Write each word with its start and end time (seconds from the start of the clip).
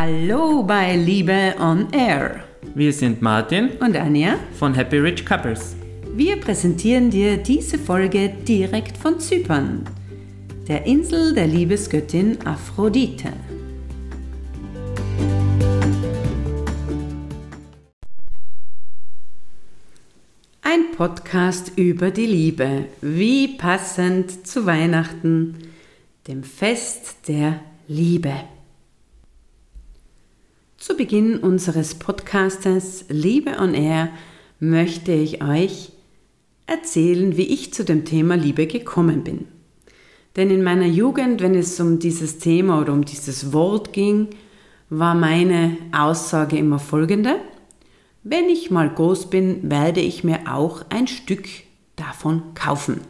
Hallo 0.00 0.62
bei 0.62 0.94
Liebe 0.94 1.56
on 1.58 1.88
Air 1.90 2.44
Wir 2.76 2.92
sind 2.92 3.20
Martin 3.20 3.70
und 3.80 3.96
Anja. 3.96 4.38
von 4.56 4.72
Happy 4.72 4.98
Rich 4.98 5.26
Couples. 5.26 5.74
Wir 6.14 6.36
präsentieren 6.36 7.10
dir 7.10 7.36
diese 7.36 7.78
Folge 7.78 8.28
direkt 8.46 8.96
von 8.96 9.18
Zypern, 9.18 9.82
der 10.68 10.86
Insel 10.86 11.34
der 11.34 11.48
Liebesgöttin 11.48 12.38
Aphrodite. 12.46 13.32
Ein 20.62 20.92
Podcast 20.96 21.72
über 21.74 22.12
die 22.12 22.26
Liebe, 22.26 22.84
wie 23.00 23.56
passend 23.56 24.46
zu 24.46 24.64
Weihnachten, 24.64 25.56
dem 26.28 26.44
Fest 26.44 27.26
der 27.26 27.58
Liebe. 27.88 28.34
Zu 30.88 30.96
Beginn 30.96 31.36
unseres 31.36 31.96
Podcastes 31.96 33.04
Liebe 33.10 33.58
on 33.60 33.74
Air 33.74 34.08
möchte 34.58 35.12
ich 35.12 35.44
euch 35.44 35.92
erzählen, 36.66 37.36
wie 37.36 37.42
ich 37.42 37.74
zu 37.74 37.84
dem 37.84 38.06
Thema 38.06 38.36
Liebe 38.36 38.66
gekommen 38.66 39.22
bin. 39.22 39.48
Denn 40.36 40.48
in 40.48 40.62
meiner 40.62 40.86
Jugend, 40.86 41.42
wenn 41.42 41.54
es 41.54 41.78
um 41.78 41.98
dieses 41.98 42.38
Thema 42.38 42.80
oder 42.80 42.94
um 42.94 43.04
dieses 43.04 43.52
Wort 43.52 43.92
ging, 43.92 44.28
war 44.88 45.14
meine 45.14 45.76
Aussage 45.92 46.56
immer 46.56 46.78
folgende. 46.78 47.36
Wenn 48.22 48.48
ich 48.48 48.70
mal 48.70 48.88
groß 48.88 49.28
bin, 49.28 49.70
werde 49.70 50.00
ich 50.00 50.24
mir 50.24 50.50
auch 50.50 50.86
ein 50.88 51.06
Stück 51.06 51.46
davon 51.96 52.54
kaufen. 52.54 53.02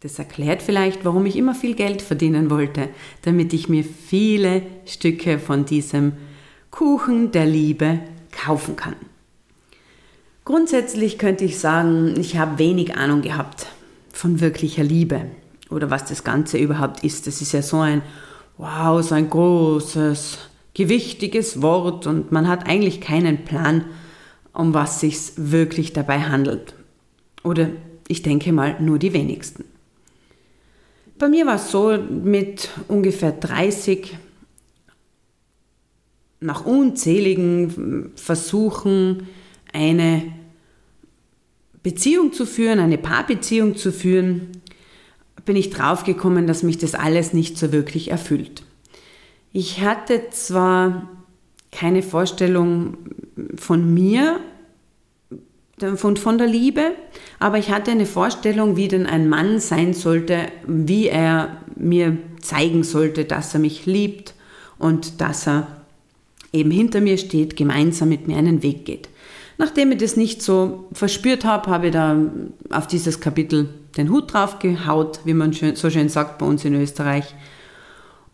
Das 0.00 0.18
erklärt 0.18 0.62
vielleicht, 0.62 1.04
warum 1.04 1.26
ich 1.26 1.36
immer 1.36 1.54
viel 1.54 1.74
Geld 1.74 2.00
verdienen 2.00 2.48
wollte, 2.48 2.88
damit 3.20 3.52
ich 3.52 3.68
mir 3.68 3.84
viele 3.84 4.62
Stücke 4.86 5.38
von 5.38 5.66
diesem 5.66 6.12
Kuchen 6.70 7.32
der 7.32 7.46
Liebe 7.46 8.00
kaufen 8.30 8.76
kann. 8.76 8.96
Grundsätzlich 10.44 11.18
könnte 11.18 11.44
ich 11.44 11.58
sagen, 11.58 12.14
ich 12.18 12.38
habe 12.38 12.58
wenig 12.58 12.96
Ahnung 12.96 13.20
gehabt 13.20 13.66
von 14.12 14.40
wirklicher 14.40 14.82
Liebe 14.82 15.26
oder 15.70 15.90
was 15.90 16.06
das 16.06 16.24
Ganze 16.24 16.58
überhaupt 16.58 17.04
ist. 17.04 17.26
Das 17.26 17.42
ist 17.42 17.52
ja 17.52 17.62
so 17.62 17.80
ein, 17.80 18.02
wow, 18.56 19.02
so 19.02 19.14
ein 19.14 19.28
großes, 19.28 20.38
gewichtiges 20.74 21.60
Wort 21.60 22.06
und 22.06 22.32
man 22.32 22.48
hat 22.48 22.66
eigentlich 22.68 23.00
keinen 23.00 23.44
Plan, 23.44 23.84
um 24.52 24.74
was 24.74 25.00
sich 25.00 25.32
wirklich 25.36 25.92
dabei 25.92 26.20
handelt. 26.20 26.74
Oder 27.44 27.68
ich 28.08 28.22
denke 28.22 28.52
mal 28.52 28.80
nur 28.80 28.98
die 28.98 29.12
wenigsten. 29.12 29.64
Bei 31.18 31.28
mir 31.28 31.46
war 31.46 31.56
es 31.56 31.70
so, 31.70 31.98
mit 31.98 32.70
ungefähr 32.86 33.32
30, 33.32 34.16
nach 36.40 36.64
unzähligen 36.64 38.12
Versuchen, 38.14 39.26
eine 39.72 40.22
Beziehung 41.82 42.32
zu 42.32 42.46
führen, 42.46 42.78
eine 42.78 42.98
Paarbeziehung 42.98 43.76
zu 43.76 43.92
führen, 43.92 44.48
bin 45.44 45.56
ich 45.56 45.70
draufgekommen, 45.70 46.46
dass 46.46 46.62
mich 46.62 46.78
das 46.78 46.94
alles 46.94 47.32
nicht 47.32 47.56
so 47.56 47.72
wirklich 47.72 48.10
erfüllt. 48.10 48.62
Ich 49.52 49.80
hatte 49.80 50.24
zwar 50.30 51.08
keine 51.72 52.02
Vorstellung 52.02 52.98
von 53.56 53.92
mir, 53.94 54.40
von, 55.96 56.16
von 56.16 56.38
der 56.38 56.46
Liebe, 56.46 56.92
aber 57.38 57.58
ich 57.58 57.70
hatte 57.70 57.90
eine 57.90 58.06
Vorstellung, 58.06 58.76
wie 58.76 58.88
denn 58.88 59.06
ein 59.06 59.28
Mann 59.28 59.60
sein 59.60 59.94
sollte, 59.94 60.48
wie 60.66 61.08
er 61.08 61.62
mir 61.76 62.18
zeigen 62.42 62.82
sollte, 62.84 63.24
dass 63.24 63.54
er 63.54 63.60
mich 63.60 63.86
liebt 63.86 64.34
und 64.78 65.20
dass 65.20 65.46
er 65.46 65.77
eben 66.52 66.70
hinter 66.70 67.00
mir 67.00 67.18
steht, 67.18 67.56
gemeinsam 67.56 68.08
mit 68.08 68.26
mir 68.26 68.36
einen 68.36 68.62
Weg 68.62 68.84
geht. 68.84 69.08
Nachdem 69.58 69.90
ich 69.90 69.98
das 69.98 70.16
nicht 70.16 70.40
so 70.40 70.88
verspürt 70.92 71.44
habe, 71.44 71.70
habe 71.70 71.88
ich 71.88 71.92
da 71.92 72.16
auf 72.70 72.86
dieses 72.86 73.20
Kapitel 73.20 73.68
den 73.96 74.10
Hut 74.10 74.32
drauf 74.32 74.60
gehaut, 74.60 75.20
wie 75.24 75.34
man 75.34 75.52
so 75.52 75.90
schön 75.90 76.08
sagt 76.08 76.38
bei 76.38 76.46
uns 76.46 76.64
in 76.64 76.74
Österreich. 76.74 77.34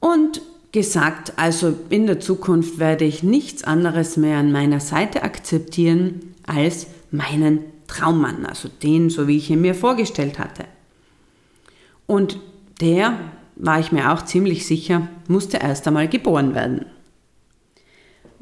Und 0.01 0.43
gesagt, 0.71 1.33
also 1.37 1.75
in 1.89 2.07
der 2.07 2.21
Zukunft 2.21 2.79
werde 2.79 3.05
ich 3.05 3.23
nichts 3.23 3.65
anderes 3.65 4.17
mehr 4.17 4.39
an 4.39 4.53
meiner 4.53 4.81
Seite 4.81 5.23
akzeptieren 5.23 6.35
als 6.47 6.89
meinen 7.11 7.61
Traummann, 7.87 8.45
also 8.45 8.69
den, 8.83 9.09
so 9.09 9.29
wie 9.29 9.37
ich 9.37 9.51
ihn 9.51 9.61
mir 9.61 9.75
vorgestellt 9.75 10.39
hatte. 10.39 10.65
Und 12.07 12.39
der, 12.81 13.19
war 13.57 13.79
ich 13.79 13.93
mir 13.93 14.13
auch 14.13 14.23
ziemlich 14.23 14.67
sicher, 14.67 15.09
musste 15.29 15.59
erst 15.59 15.87
einmal 15.87 16.09
geboren 16.09 16.55
werden. 16.55 16.87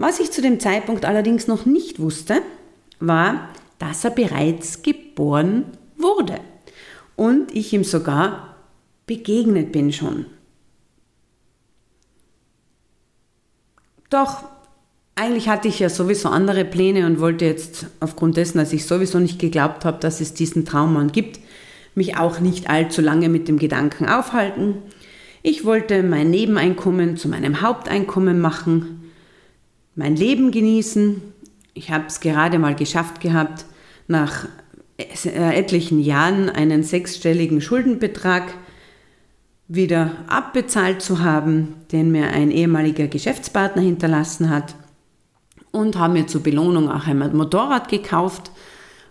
Was 0.02 0.18
ich 0.18 0.32
zu 0.32 0.42
dem 0.42 0.58
Zeitpunkt 0.58 1.04
allerdings 1.04 1.46
noch 1.46 1.64
nicht 1.64 2.00
wusste, 2.00 2.42
war, 2.98 3.48
dass 3.78 4.02
er 4.04 4.10
bereits 4.10 4.82
geboren 4.82 5.62
wurde 5.96 6.40
und 7.14 7.54
ich 7.54 7.72
ihm 7.72 7.84
sogar 7.84 8.56
begegnet 9.06 9.70
bin 9.70 9.92
schon. 9.92 10.26
Doch 14.10 14.42
eigentlich 15.14 15.48
hatte 15.48 15.68
ich 15.68 15.78
ja 15.78 15.88
sowieso 15.88 16.30
andere 16.30 16.64
Pläne 16.64 17.06
und 17.06 17.20
wollte 17.20 17.44
jetzt 17.44 17.86
aufgrund 18.00 18.36
dessen, 18.36 18.58
dass 18.58 18.72
ich 18.72 18.86
sowieso 18.86 19.20
nicht 19.20 19.38
geglaubt 19.38 19.84
habe, 19.84 20.00
dass 20.00 20.20
es 20.20 20.34
diesen 20.34 20.64
Traummann 20.64 21.12
gibt, 21.12 21.38
mich 21.94 22.16
auch 22.16 22.40
nicht 22.40 22.68
allzu 22.68 23.02
lange 23.02 23.28
mit 23.28 23.46
dem 23.46 23.56
Gedanken 23.56 24.08
aufhalten. 24.08 24.78
Ich 25.42 25.64
wollte 25.64 26.02
mein 26.02 26.28
Nebeneinkommen 26.28 27.16
zu 27.16 27.28
meinem 27.28 27.60
Haupteinkommen 27.60 28.40
machen, 28.40 29.01
mein 29.94 30.16
Leben 30.16 30.50
genießen. 30.50 31.22
Ich 31.74 31.90
habe 31.90 32.04
es 32.06 32.20
gerade 32.20 32.58
mal 32.58 32.74
geschafft 32.74 33.20
gehabt, 33.20 33.66
nach 34.08 34.46
etlichen 34.96 36.00
Jahren 36.00 36.48
einen 36.50 36.82
sechsstelligen 36.82 37.60
Schuldenbetrag 37.60 38.54
wieder 39.68 40.12
abbezahlt 40.28 41.02
zu 41.02 41.20
haben, 41.20 41.76
den 41.92 42.10
mir 42.10 42.28
ein 42.28 42.50
ehemaliger 42.50 43.06
Geschäftspartner 43.06 43.82
hinterlassen 43.82 44.50
hat 44.50 44.74
und 45.70 45.98
habe 45.98 46.12
mir 46.12 46.26
zur 46.26 46.42
Belohnung 46.42 46.90
auch 46.90 47.06
einmal 47.06 47.30
Motorrad 47.30 47.88
gekauft 47.88 48.52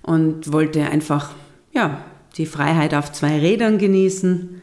und 0.03 0.51
wollte 0.51 0.83
einfach 0.89 1.31
ja, 1.73 2.03
die 2.37 2.45
Freiheit 2.45 2.93
auf 2.93 3.11
zwei 3.11 3.39
Rädern 3.39 3.77
genießen. 3.77 4.61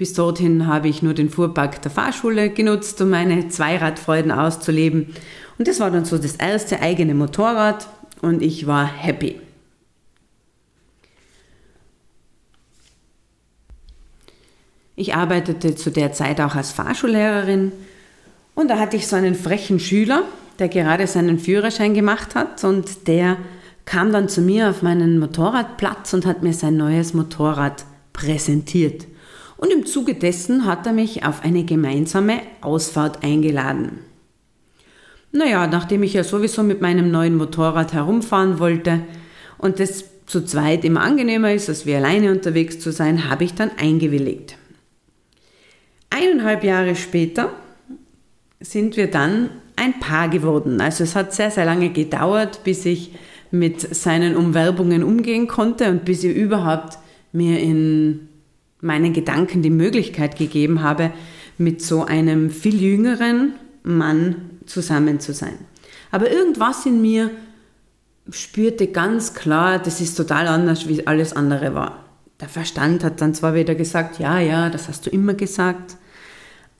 Bis 0.00 0.14
dorthin 0.14 0.66
habe 0.66 0.88
ich 0.88 1.02
nur 1.02 1.12
den 1.12 1.28
Fuhrpark 1.28 1.82
der 1.82 1.90
Fahrschule 1.90 2.48
genutzt, 2.48 2.98
um 3.02 3.10
meine 3.10 3.50
Zweiradfreuden 3.50 4.32
auszuleben. 4.32 5.14
Und 5.58 5.68
das 5.68 5.78
war 5.78 5.90
dann 5.90 6.06
so 6.06 6.16
das 6.16 6.36
erste 6.36 6.80
eigene 6.80 7.12
Motorrad 7.14 7.86
und 8.22 8.40
ich 8.40 8.66
war 8.66 8.86
happy. 8.86 9.38
Ich 14.96 15.14
arbeitete 15.14 15.74
zu 15.74 15.90
der 15.90 16.14
Zeit 16.14 16.40
auch 16.40 16.54
als 16.54 16.72
Fahrschullehrerin 16.72 17.70
und 18.54 18.68
da 18.68 18.78
hatte 18.78 18.96
ich 18.96 19.06
so 19.06 19.16
einen 19.16 19.34
frechen 19.34 19.78
Schüler, 19.78 20.22
der 20.58 20.70
gerade 20.70 21.06
seinen 21.08 21.38
Führerschein 21.38 21.92
gemacht 21.92 22.34
hat 22.34 22.64
und 22.64 23.06
der 23.06 23.36
kam 23.84 24.12
dann 24.12 24.30
zu 24.30 24.40
mir 24.40 24.70
auf 24.70 24.80
meinen 24.80 25.18
Motorradplatz 25.18 26.14
und 26.14 26.24
hat 26.24 26.42
mir 26.42 26.54
sein 26.54 26.78
neues 26.78 27.12
Motorrad 27.12 27.84
präsentiert. 28.14 29.09
Und 29.60 29.70
im 29.70 29.84
Zuge 29.84 30.14
dessen 30.14 30.64
hat 30.64 30.86
er 30.86 30.94
mich 30.94 31.26
auf 31.26 31.44
eine 31.44 31.64
gemeinsame 31.64 32.40
Ausfahrt 32.62 33.22
eingeladen. 33.22 33.98
Naja, 35.32 35.66
nachdem 35.66 36.02
ich 36.02 36.14
ja 36.14 36.24
sowieso 36.24 36.62
mit 36.62 36.80
meinem 36.80 37.10
neuen 37.10 37.36
Motorrad 37.36 37.92
herumfahren 37.92 38.58
wollte 38.58 39.02
und 39.58 39.78
das 39.78 40.06
zu 40.24 40.46
zweit 40.46 40.82
immer 40.86 41.02
angenehmer 41.02 41.52
ist, 41.52 41.68
als 41.68 41.84
wie 41.84 41.94
alleine 41.94 42.32
unterwegs 42.32 42.78
zu 42.78 42.90
sein, 42.90 43.28
habe 43.28 43.44
ich 43.44 43.52
dann 43.52 43.70
eingewilligt. 43.78 44.56
Eineinhalb 46.08 46.64
Jahre 46.64 46.96
später 46.96 47.50
sind 48.60 48.96
wir 48.96 49.10
dann 49.10 49.50
ein 49.76 50.00
Paar 50.00 50.30
geworden. 50.30 50.80
Also 50.80 51.04
es 51.04 51.14
hat 51.14 51.34
sehr, 51.34 51.50
sehr 51.50 51.66
lange 51.66 51.90
gedauert, 51.90 52.64
bis 52.64 52.86
ich 52.86 53.12
mit 53.50 53.94
seinen 53.94 54.36
Umwerbungen 54.36 55.04
umgehen 55.04 55.48
konnte 55.48 55.90
und 55.90 56.06
bis 56.06 56.24
ich 56.24 56.34
überhaupt 56.34 56.96
mir 57.32 57.60
in 57.60 58.29
meinen 58.80 59.12
Gedanken 59.12 59.62
die 59.62 59.70
Möglichkeit 59.70 60.36
gegeben 60.36 60.82
habe, 60.82 61.12
mit 61.58 61.82
so 61.82 62.04
einem 62.04 62.50
viel 62.50 62.80
jüngeren 62.80 63.52
Mann 63.82 64.36
zusammen 64.66 65.20
zu 65.20 65.32
sein. 65.32 65.58
Aber 66.10 66.30
irgendwas 66.30 66.86
in 66.86 67.00
mir 67.02 67.30
spürte 68.30 68.86
ganz 68.88 69.34
klar, 69.34 69.78
das 69.78 70.00
ist 70.00 70.14
total 70.14 70.46
anders, 70.46 70.88
wie 70.88 71.06
alles 71.06 71.32
andere 71.32 71.74
war. 71.74 72.04
Der 72.40 72.48
Verstand 72.48 73.04
hat 73.04 73.20
dann 73.20 73.34
zwar 73.34 73.54
wieder 73.54 73.74
gesagt, 73.74 74.18
ja, 74.18 74.38
ja, 74.38 74.70
das 74.70 74.88
hast 74.88 75.06
du 75.06 75.10
immer 75.10 75.34
gesagt, 75.34 75.96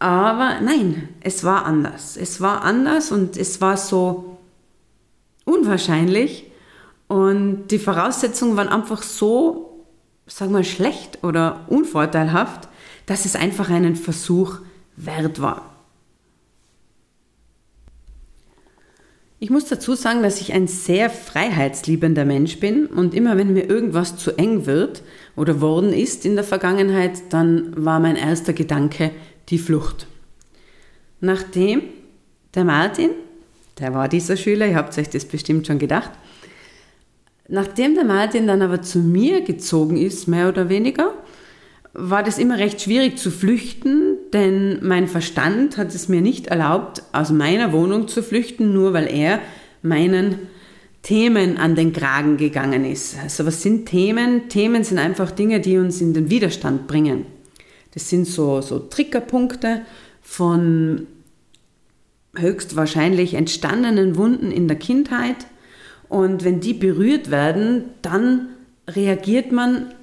aber 0.00 0.60
nein, 0.62 1.10
es 1.20 1.44
war 1.44 1.66
anders. 1.66 2.16
Es 2.16 2.40
war 2.40 2.62
anders 2.62 3.12
und 3.12 3.36
es 3.36 3.60
war 3.60 3.76
so 3.76 4.38
unwahrscheinlich. 5.44 6.50
Und 7.06 7.68
die 7.68 7.78
Voraussetzungen 7.78 8.56
waren 8.56 8.68
einfach 8.68 9.02
so, 9.02 9.69
sagen 10.30 10.52
wir, 10.52 10.64
schlecht 10.64 11.22
oder 11.22 11.66
unvorteilhaft, 11.68 12.68
dass 13.06 13.24
es 13.24 13.36
einfach 13.36 13.70
einen 13.70 13.96
Versuch 13.96 14.58
wert 14.96 15.40
war. 15.40 15.66
Ich 19.42 19.48
muss 19.48 19.64
dazu 19.64 19.94
sagen, 19.94 20.22
dass 20.22 20.42
ich 20.42 20.52
ein 20.52 20.66
sehr 20.66 21.08
freiheitsliebender 21.08 22.26
Mensch 22.26 22.60
bin 22.60 22.86
und 22.86 23.14
immer 23.14 23.38
wenn 23.38 23.54
mir 23.54 23.70
irgendwas 23.70 24.18
zu 24.18 24.36
eng 24.36 24.66
wird 24.66 25.02
oder 25.34 25.62
worden 25.62 25.94
ist 25.94 26.26
in 26.26 26.34
der 26.34 26.44
Vergangenheit, 26.44 27.22
dann 27.30 27.72
war 27.84 28.00
mein 28.00 28.16
erster 28.16 28.52
Gedanke 28.52 29.12
die 29.48 29.58
Flucht. 29.58 30.06
Nachdem 31.20 31.82
der 32.54 32.64
Martin, 32.64 33.10
der 33.78 33.94
war 33.94 34.08
dieser 34.08 34.36
Schüler, 34.36 34.66
ihr 34.66 34.76
habt 34.76 34.96
euch 34.98 35.08
das 35.08 35.24
bestimmt 35.24 35.66
schon 35.66 35.78
gedacht, 35.78 36.10
nachdem 37.50 37.94
der 37.94 38.04
Martin 38.04 38.46
dann 38.46 38.62
aber 38.62 38.80
zu 38.80 39.00
mir 39.00 39.42
gezogen 39.42 39.96
ist, 39.96 40.28
mehr 40.28 40.48
oder 40.48 40.68
weniger, 40.68 41.14
war 41.92 42.22
das 42.22 42.38
immer 42.38 42.58
recht 42.58 42.80
schwierig 42.80 43.18
zu 43.18 43.30
flüchten, 43.30 44.16
denn 44.32 44.78
mein 44.82 45.08
Verstand 45.08 45.76
hat 45.76 45.94
es 45.94 46.08
mir 46.08 46.20
nicht 46.20 46.46
erlaubt, 46.46 47.02
aus 47.12 47.30
meiner 47.30 47.72
Wohnung 47.72 48.06
zu 48.06 48.22
flüchten, 48.22 48.72
nur 48.72 48.92
weil 48.92 49.12
er 49.12 49.40
meinen 49.82 50.38
Themen 51.02 51.56
an 51.56 51.74
den 51.74 51.92
Kragen 51.92 52.36
gegangen 52.36 52.84
ist. 52.84 53.16
Also 53.20 53.44
was 53.46 53.62
sind 53.62 53.86
Themen? 53.86 54.48
Themen 54.48 54.84
sind 54.84 54.98
einfach 54.98 55.30
Dinge, 55.30 55.60
die 55.60 55.78
uns 55.78 56.00
in 56.00 56.14
den 56.14 56.30
Widerstand 56.30 56.86
bringen. 56.86 57.26
Das 57.92 58.08
sind 58.08 58.26
so, 58.26 58.60
so 58.60 58.78
Triggerpunkte 58.78 59.82
von 60.22 61.08
höchstwahrscheinlich 62.36 63.34
entstandenen 63.34 64.16
Wunden 64.16 64.52
in 64.52 64.68
der 64.68 64.78
Kindheit. 64.78 65.36
Und 66.10 66.44
wenn 66.44 66.58
die 66.58 66.74
berührt 66.74 67.30
werden, 67.30 67.84
dann 68.02 68.48
reagiert 68.88 69.52
man 69.52 69.94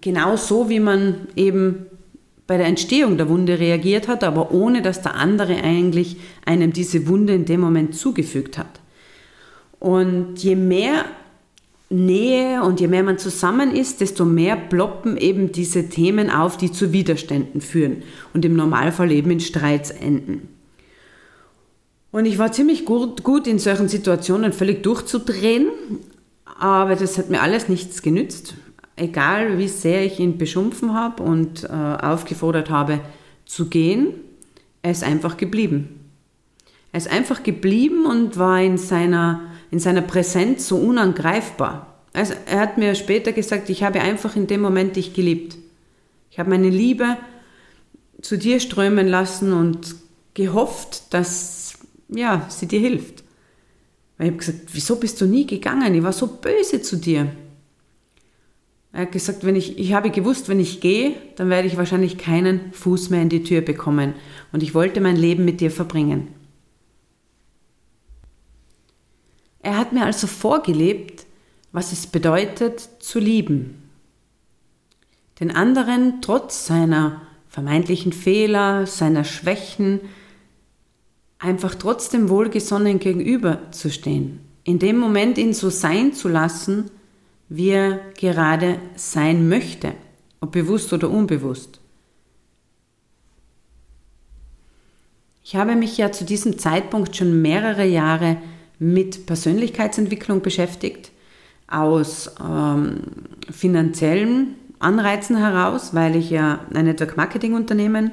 genau 0.00 0.36
so, 0.36 0.70
wie 0.70 0.78
man 0.78 1.26
eben 1.34 1.86
bei 2.46 2.56
der 2.56 2.66
Entstehung 2.66 3.16
der 3.16 3.28
Wunde 3.28 3.58
reagiert 3.58 4.06
hat, 4.06 4.22
aber 4.22 4.52
ohne 4.52 4.80
dass 4.80 5.02
der 5.02 5.16
andere 5.16 5.56
eigentlich 5.56 6.16
einem 6.46 6.72
diese 6.72 7.08
Wunde 7.08 7.34
in 7.34 7.46
dem 7.46 7.60
Moment 7.60 7.96
zugefügt 7.96 8.58
hat. 8.58 8.80
Und 9.80 10.36
je 10.38 10.54
mehr 10.54 11.04
Nähe 11.90 12.62
und 12.62 12.80
je 12.80 12.86
mehr 12.86 13.02
man 13.02 13.18
zusammen 13.18 13.74
ist, 13.74 14.00
desto 14.00 14.24
mehr 14.24 14.56
ploppen 14.56 15.16
eben 15.16 15.50
diese 15.50 15.88
Themen 15.88 16.30
auf, 16.30 16.56
die 16.56 16.70
zu 16.70 16.92
Widerständen 16.92 17.60
führen 17.60 18.04
und 18.32 18.44
im 18.44 18.54
Normalfall 18.54 19.10
eben 19.10 19.32
in 19.32 19.40
Streits 19.40 19.90
enden. 19.90 20.53
Und 22.14 22.26
ich 22.26 22.38
war 22.38 22.52
ziemlich 22.52 22.84
gut, 22.84 23.24
gut 23.24 23.48
in 23.48 23.58
solchen 23.58 23.88
Situationen 23.88 24.52
völlig 24.52 24.84
durchzudrehen, 24.84 25.66
aber 26.58 26.94
das 26.94 27.18
hat 27.18 27.28
mir 27.28 27.42
alles 27.42 27.68
nichts 27.68 28.02
genützt 28.02 28.54
egal 28.96 29.58
wie 29.58 29.68
sehr 29.68 30.04
ich 30.04 30.20
ihn 30.20 30.38
beschumpfen 30.38 30.94
habe 30.94 31.22
und 31.22 31.64
äh, 31.64 31.68
aufgefordert 31.68 32.70
habe 32.70 33.00
zu 33.44 33.68
gehen, 33.68 34.14
er 34.82 34.92
ist 34.92 35.04
einfach 35.04 35.36
geblieben. 35.36 36.10
Er 36.92 36.98
ist 36.98 37.10
einfach 37.10 37.42
geblieben 37.42 38.06
und 38.06 38.38
war 38.38 38.60
in 38.60 38.78
seiner, 38.78 39.40
in 39.70 39.80
seiner 39.80 40.02
Präsenz 40.02 40.68
so 40.68 40.76
unangreifbar. 40.76 41.94
Also 42.12 42.34
er 42.46 42.60
hat 42.60 42.78
mir 42.78 42.94
später 42.94 43.32
gesagt, 43.32 43.68
ich 43.68 43.82
habe 43.82 44.00
einfach 44.00 44.36
in 44.36 44.46
dem 44.46 44.60
Moment 44.60 44.94
dich 44.94 45.14
geliebt. 45.14 45.56
Ich 46.30 46.38
habe 46.38 46.50
meine 46.50 46.70
Liebe 46.70 47.16
zu 48.22 48.38
dir 48.38 48.60
strömen 48.60 49.08
lassen 49.08 49.52
und 49.52 49.96
gehofft, 50.34 51.12
dass 51.12 51.63
ja, 52.08 52.46
sie 52.48 52.66
dir 52.66 52.80
hilft. 52.80 53.24
Weil 54.16 54.26
ich 54.26 54.32
habe 54.32 54.38
gesagt, 54.38 54.60
wieso 54.72 54.96
bist 54.96 55.20
du 55.20 55.26
nie 55.26 55.46
gegangen? 55.46 55.94
Ich 55.94 56.02
war 56.02 56.12
so 56.12 56.26
böse 56.26 56.82
zu 56.82 56.96
dir. 56.96 57.30
Er 58.92 59.02
hat 59.02 59.12
gesagt, 59.12 59.44
wenn 59.44 59.56
ich, 59.56 59.76
ich 59.76 59.92
habe 59.92 60.10
gewusst, 60.10 60.48
wenn 60.48 60.60
ich 60.60 60.80
gehe, 60.80 61.16
dann 61.34 61.50
werde 61.50 61.66
ich 61.66 61.76
wahrscheinlich 61.76 62.16
keinen 62.16 62.72
Fuß 62.72 63.10
mehr 63.10 63.22
in 63.22 63.28
die 63.28 63.42
Tür 63.42 63.60
bekommen. 63.60 64.14
Und 64.52 64.62
ich 64.62 64.72
wollte 64.72 65.00
mein 65.00 65.16
Leben 65.16 65.44
mit 65.44 65.60
dir 65.60 65.72
verbringen. 65.72 66.28
Er 69.58 69.78
hat 69.78 69.92
mir 69.92 70.04
also 70.04 70.28
vorgelebt, 70.28 71.26
was 71.72 71.90
es 71.90 72.06
bedeutet 72.06 72.78
zu 73.00 73.18
lieben. 73.18 73.90
Den 75.40 75.50
anderen 75.50 76.20
trotz 76.20 76.66
seiner 76.66 77.22
vermeintlichen 77.48 78.12
Fehler, 78.12 78.86
seiner 78.86 79.24
Schwächen, 79.24 80.00
einfach 81.38 81.74
trotzdem 81.74 82.28
wohlgesonnen 82.28 82.98
gegenüberzustehen. 82.98 84.40
In 84.64 84.78
dem 84.78 84.98
Moment 84.98 85.36
ihn 85.38 85.52
so 85.52 85.68
sein 85.70 86.12
zu 86.12 86.28
lassen, 86.28 86.90
wie 87.48 87.68
er 87.68 88.00
gerade 88.18 88.78
sein 88.96 89.48
möchte, 89.48 89.92
ob 90.40 90.52
bewusst 90.52 90.92
oder 90.92 91.10
unbewusst. 91.10 91.80
Ich 95.44 95.56
habe 95.56 95.76
mich 95.76 95.98
ja 95.98 96.10
zu 96.10 96.24
diesem 96.24 96.58
Zeitpunkt 96.58 97.14
schon 97.16 97.42
mehrere 97.42 97.84
Jahre 97.84 98.38
mit 98.78 99.26
Persönlichkeitsentwicklung 99.26 100.40
beschäftigt, 100.40 101.10
aus 101.68 102.30
ähm, 102.42 103.00
finanziellen 103.50 104.54
Anreizen 104.78 105.36
heraus, 105.36 105.94
weil 105.94 106.16
ich 106.16 106.30
ja 106.30 106.60
ein 106.72 106.86
Network 106.86 107.16
Marketing 107.16 107.54
Unternehmen, 107.54 108.12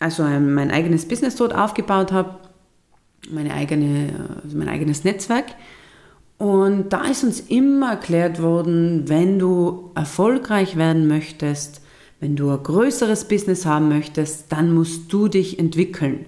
also 0.00 0.24
ein, 0.24 0.52
mein 0.52 0.72
eigenes 0.72 1.06
Business 1.06 1.36
dort 1.36 1.54
aufgebaut 1.54 2.10
habe, 2.10 2.40
meine 3.30 3.54
eigene, 3.54 4.40
also 4.42 4.56
mein 4.56 4.68
eigenes 4.68 5.04
Netzwerk 5.04 5.46
und 6.40 6.94
da 6.94 7.04
ist 7.04 7.22
uns 7.22 7.38
immer 7.38 7.90
erklärt 7.90 8.40
worden, 8.40 9.10
wenn 9.10 9.38
du 9.38 9.90
erfolgreich 9.94 10.78
werden 10.78 11.06
möchtest, 11.06 11.82
wenn 12.18 12.34
du 12.34 12.48
ein 12.48 12.62
größeres 12.62 13.28
Business 13.28 13.66
haben 13.66 13.90
möchtest, 13.90 14.50
dann 14.50 14.72
musst 14.72 15.12
du 15.12 15.28
dich 15.28 15.58
entwickeln. 15.58 16.24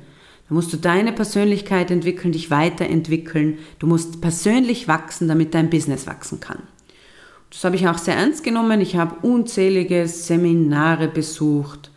Da 0.50 0.54
musst 0.54 0.70
du 0.70 0.76
deine 0.76 1.12
Persönlichkeit 1.12 1.90
entwickeln, 1.90 2.32
dich 2.32 2.50
weiterentwickeln. 2.50 3.56
Du 3.78 3.86
musst 3.86 4.20
persönlich 4.20 4.86
wachsen, 4.86 5.28
damit 5.28 5.54
dein 5.54 5.70
Business 5.70 6.06
wachsen 6.06 6.40
kann. 6.40 6.58
Das 7.48 7.64
habe 7.64 7.76
ich 7.76 7.88
auch 7.88 7.96
sehr 7.96 8.16
ernst 8.16 8.44
genommen. 8.44 8.82
Ich 8.82 8.96
habe 8.96 9.26
unzählige 9.26 10.06
Seminare 10.08 11.08
besucht, 11.08 11.90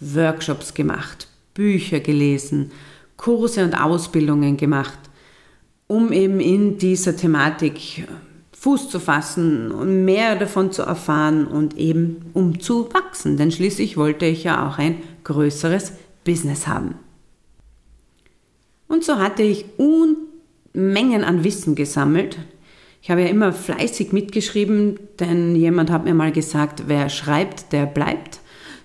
Workshops 0.00 0.74
gemacht, 0.74 1.28
Bücher 1.54 2.00
gelesen, 2.00 2.72
Kurse 3.16 3.64
und 3.64 3.74
Ausbildungen 3.74 4.56
gemacht 4.56 4.98
um 5.90 6.12
eben 6.12 6.38
in 6.38 6.78
dieser 6.78 7.16
Thematik 7.16 8.06
Fuß 8.52 8.90
zu 8.90 9.00
fassen 9.00 9.72
und 9.72 10.04
mehr 10.04 10.36
davon 10.36 10.70
zu 10.70 10.82
erfahren 10.82 11.48
und 11.48 11.76
eben 11.76 12.30
um 12.32 12.60
zu 12.60 12.88
wachsen. 12.94 13.36
Denn 13.36 13.50
schließlich 13.50 13.96
wollte 13.96 14.24
ich 14.24 14.44
ja 14.44 14.68
auch 14.68 14.78
ein 14.78 15.02
größeres 15.24 15.94
Business 16.22 16.68
haben. 16.68 16.94
Und 18.86 19.02
so 19.02 19.16
hatte 19.16 19.42
ich 19.42 19.64
Unmengen 19.78 21.24
an 21.24 21.42
Wissen 21.42 21.74
gesammelt. 21.74 22.38
Ich 23.02 23.10
habe 23.10 23.22
ja 23.22 23.28
immer 23.28 23.52
fleißig 23.52 24.12
mitgeschrieben, 24.12 25.00
denn 25.18 25.56
jemand 25.56 25.90
hat 25.90 26.04
mir 26.04 26.14
mal 26.14 26.30
gesagt, 26.30 26.84
wer 26.86 27.08
schreibt, 27.08 27.72
der 27.72 27.86
bleibt. 27.86 28.39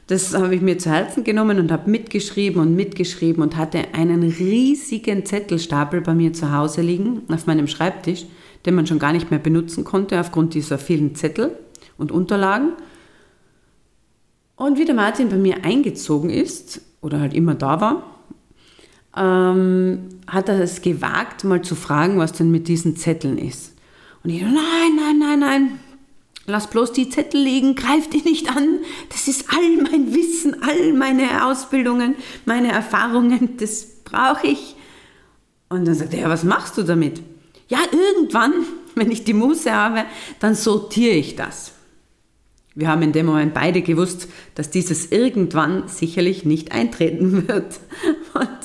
Das 0.08 0.36
habe 0.36 0.54
ich 0.54 0.62
mir 0.62 0.78
zu 0.78 0.92
Herzen 0.92 1.24
genommen 1.24 1.60
und 1.60 1.72
habe 1.72 1.90
mitgeschrieben 1.90 2.62
und 2.62 2.76
mitgeschrieben 2.76 3.42
und 3.42 3.56
hatte 3.58 3.94
einen 3.94 4.22
riesigen 4.22 5.26
Zettelstapel 5.26 6.02
bei 6.02 6.14
mir 6.14 6.32
zu 6.32 6.52
Hause 6.52 6.82
liegen 6.82 7.24
auf 7.30 7.48
meinem 7.48 7.68
Schreibtisch, 7.68 8.26
den 8.66 8.76
man 8.76 8.86
schon 8.86 9.00
gar 9.00 9.14
nicht 9.14 9.32
mehr 9.32 9.40
benutzen 9.40 9.84
konnte 9.84 10.20
aufgrund 10.20 10.54
dieser 10.54 10.78
vielen 10.78 11.16
Zettel 11.16 11.58
und 11.98 12.12
Unterlagen. 12.12 12.74
Und 14.56 14.78
wie 14.78 14.86
der 14.86 14.96
Martin 14.96 15.30
bei 15.30 15.38
mir 15.38 15.66
eingezogen 15.66 16.30
ist 16.30 16.82
oder 17.02 17.20
halt 17.20 17.34
immer 17.34 17.56
da 17.56 17.82
war, 17.82 18.04
ähm, 19.18 20.10
hat 20.28 20.50
er 20.50 20.60
es 20.60 20.82
gewagt, 20.82 21.44
mal 21.44 21.64
zu 21.64 21.74
fragen, 21.74 22.20
was 22.20 22.34
denn 22.34 22.52
mit 22.52 22.68
diesen 22.68 22.96
Zetteln 22.96 23.40
ist. 23.40 23.74
Und 24.24 24.30
ich, 24.30 24.42
nein, 24.42 24.54
nein, 24.96 25.20
nein, 25.20 25.40
nein, 25.40 25.80
Lass 26.48 26.70
bloß 26.70 26.92
die 26.92 27.10
Zettel 27.10 27.42
liegen, 27.42 27.76
greif 27.76 28.10
die 28.10 28.22
nicht 28.22 28.56
an. 28.56 28.80
Das 29.10 29.28
ist 29.28 29.46
all 29.50 29.78
mein 29.78 30.14
Wissen, 30.14 30.62
all 30.62 30.94
meine 30.94 31.46
Ausbildungen, 31.48 32.16
meine 32.46 32.72
Erfahrungen, 32.72 33.58
das 33.58 34.04
brauche 34.04 34.48
ich. 34.48 34.76
Und 35.70 35.86
dann 35.86 35.96
sagt 35.96 36.14
er, 36.14 36.22
ja, 36.22 36.30
was 36.30 36.44
machst 36.44 36.78
du 36.78 36.84
damit? 36.84 37.22
Ja, 37.68 37.80
irgendwann, 37.92 38.54
wenn 38.94 39.12
ich 39.12 39.24
die 39.24 39.34
Muße 39.34 39.74
habe, 39.74 40.06
dann 40.40 40.54
sortiere 40.54 41.16
ich 41.16 41.36
das. 41.36 41.72
Wir 42.76 42.90
haben 42.90 43.02
in 43.02 43.14
dem 43.14 43.26
Moment 43.26 43.54
beide 43.54 43.82
gewusst, 43.82 44.28
dass 44.54 44.70
dieses 44.70 45.12
irgendwann 45.12 45.88
sicherlich 45.88 46.46
nicht 46.46 46.74
eintreten 46.74 47.48
wird. 47.48 47.80
Und 48.34 48.60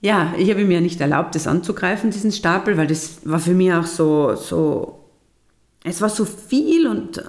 ja, 0.00 0.34
ich 0.36 0.50
habe 0.50 0.64
mir 0.64 0.80
nicht 0.80 1.00
erlaubt, 1.00 1.36
das 1.36 1.46
anzugreifen, 1.46 2.10
diesen 2.10 2.32
Stapel, 2.32 2.76
weil 2.76 2.88
das 2.88 3.20
war 3.24 3.38
für 3.38 3.54
mich 3.54 3.72
auch 3.72 3.86
so, 3.86 4.34
so 4.34 5.01
es 5.84 6.00
war 6.00 6.08
so 6.08 6.24
viel 6.24 6.86
und 6.86 7.18
äh, 7.18 7.22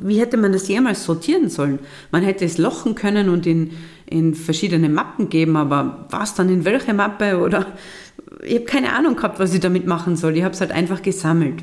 wie 0.00 0.18
hätte 0.18 0.36
man 0.36 0.52
das 0.52 0.66
jemals 0.68 1.04
sortieren 1.04 1.48
sollen? 1.48 1.78
Man 2.10 2.22
hätte 2.22 2.44
es 2.44 2.58
lochen 2.58 2.94
können 2.94 3.28
und 3.28 3.46
in, 3.46 3.72
in 4.06 4.34
verschiedene 4.34 4.88
Mappen 4.88 5.28
geben, 5.28 5.56
aber 5.56 6.06
was 6.10 6.34
dann 6.34 6.48
in 6.48 6.64
welche 6.64 6.94
Mappe 6.94 7.38
oder 7.38 7.66
ich 8.42 8.56
habe 8.56 8.64
keine 8.64 8.92
Ahnung 8.92 9.16
gehabt, 9.16 9.38
was 9.38 9.54
ich 9.54 9.60
damit 9.60 9.86
machen 9.86 10.16
soll. 10.16 10.36
Ich 10.36 10.42
habe 10.42 10.54
es 10.54 10.60
halt 10.60 10.72
einfach 10.72 11.02
gesammelt. 11.02 11.62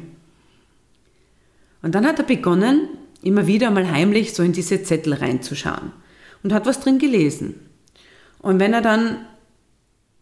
Und 1.82 1.96
dann 1.96 2.06
hat 2.06 2.20
er 2.20 2.26
begonnen, 2.26 2.90
immer 3.22 3.48
wieder 3.48 3.70
mal 3.72 3.90
heimlich 3.90 4.34
so 4.34 4.44
in 4.44 4.54
diese 4.54 4.82
Zettel 4.84 5.14
reinzuschauen 5.14 5.92
und 6.44 6.54
hat 6.54 6.66
was 6.66 6.80
drin 6.80 7.00
gelesen. 7.00 7.56
Und 8.40 8.60
wenn 8.60 8.74
er 8.74 8.82
dann 8.82 9.26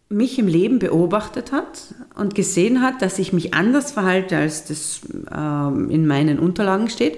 mich 0.09 0.39
im 0.39 0.47
Leben 0.47 0.79
beobachtet 0.79 1.51
hat 1.51 1.93
und 2.15 2.35
gesehen 2.35 2.81
hat, 2.81 3.01
dass 3.01 3.19
ich 3.19 3.33
mich 3.33 3.53
anders 3.53 3.91
verhalte, 3.91 4.37
als 4.37 4.65
das 4.65 5.01
äh, 5.29 5.93
in 5.93 6.07
meinen 6.07 6.39
Unterlagen 6.39 6.89
steht, 6.89 7.17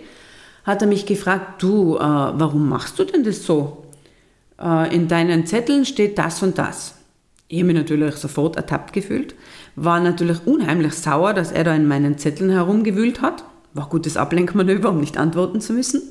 hat 0.64 0.82
er 0.82 0.88
mich 0.88 1.06
gefragt, 1.06 1.62
du, 1.62 1.98
äh, 1.98 2.00
warum 2.00 2.68
machst 2.68 2.98
du 2.98 3.04
denn 3.04 3.24
das 3.24 3.46
so? 3.46 3.86
Äh, 4.60 4.94
in 4.94 5.08
deinen 5.08 5.46
Zetteln 5.46 5.86
steht 5.86 6.18
das 6.18 6.42
und 6.42 6.58
das. 6.58 6.96
Ich 7.48 7.60
habe 7.60 7.68
mich 7.68 7.76
natürlich 7.76 8.16
sofort 8.16 8.56
ertappt 8.56 8.94
gefühlt, 8.94 9.36
war 9.76 10.00
natürlich 10.00 10.46
unheimlich 10.46 10.94
sauer, 10.94 11.34
dass 11.34 11.52
er 11.52 11.64
da 11.64 11.74
in 11.74 11.88
meinen 11.88 12.18
Zetteln 12.18 12.52
herumgewühlt 12.52 13.22
hat. 13.22 13.44
War 13.74 13.88
gutes 13.88 14.18
Ablenkmanöver, 14.18 14.90
um 14.90 15.00
nicht 15.00 15.18
antworten 15.18 15.62
zu 15.62 15.74
müssen. 15.74 16.02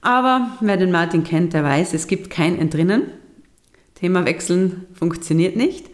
Aber 0.00 0.48
wer 0.60 0.76
den 0.76 0.90
Martin 0.90 1.22
kennt, 1.22 1.52
der 1.52 1.64
weiß, 1.64 1.94
es 1.94 2.06
gibt 2.06 2.28
kein 2.28 2.58
Entrinnen. 2.58 3.04
Thema 4.02 4.26
wechseln 4.26 4.86
funktioniert 4.94 5.54
nicht. 5.54 5.86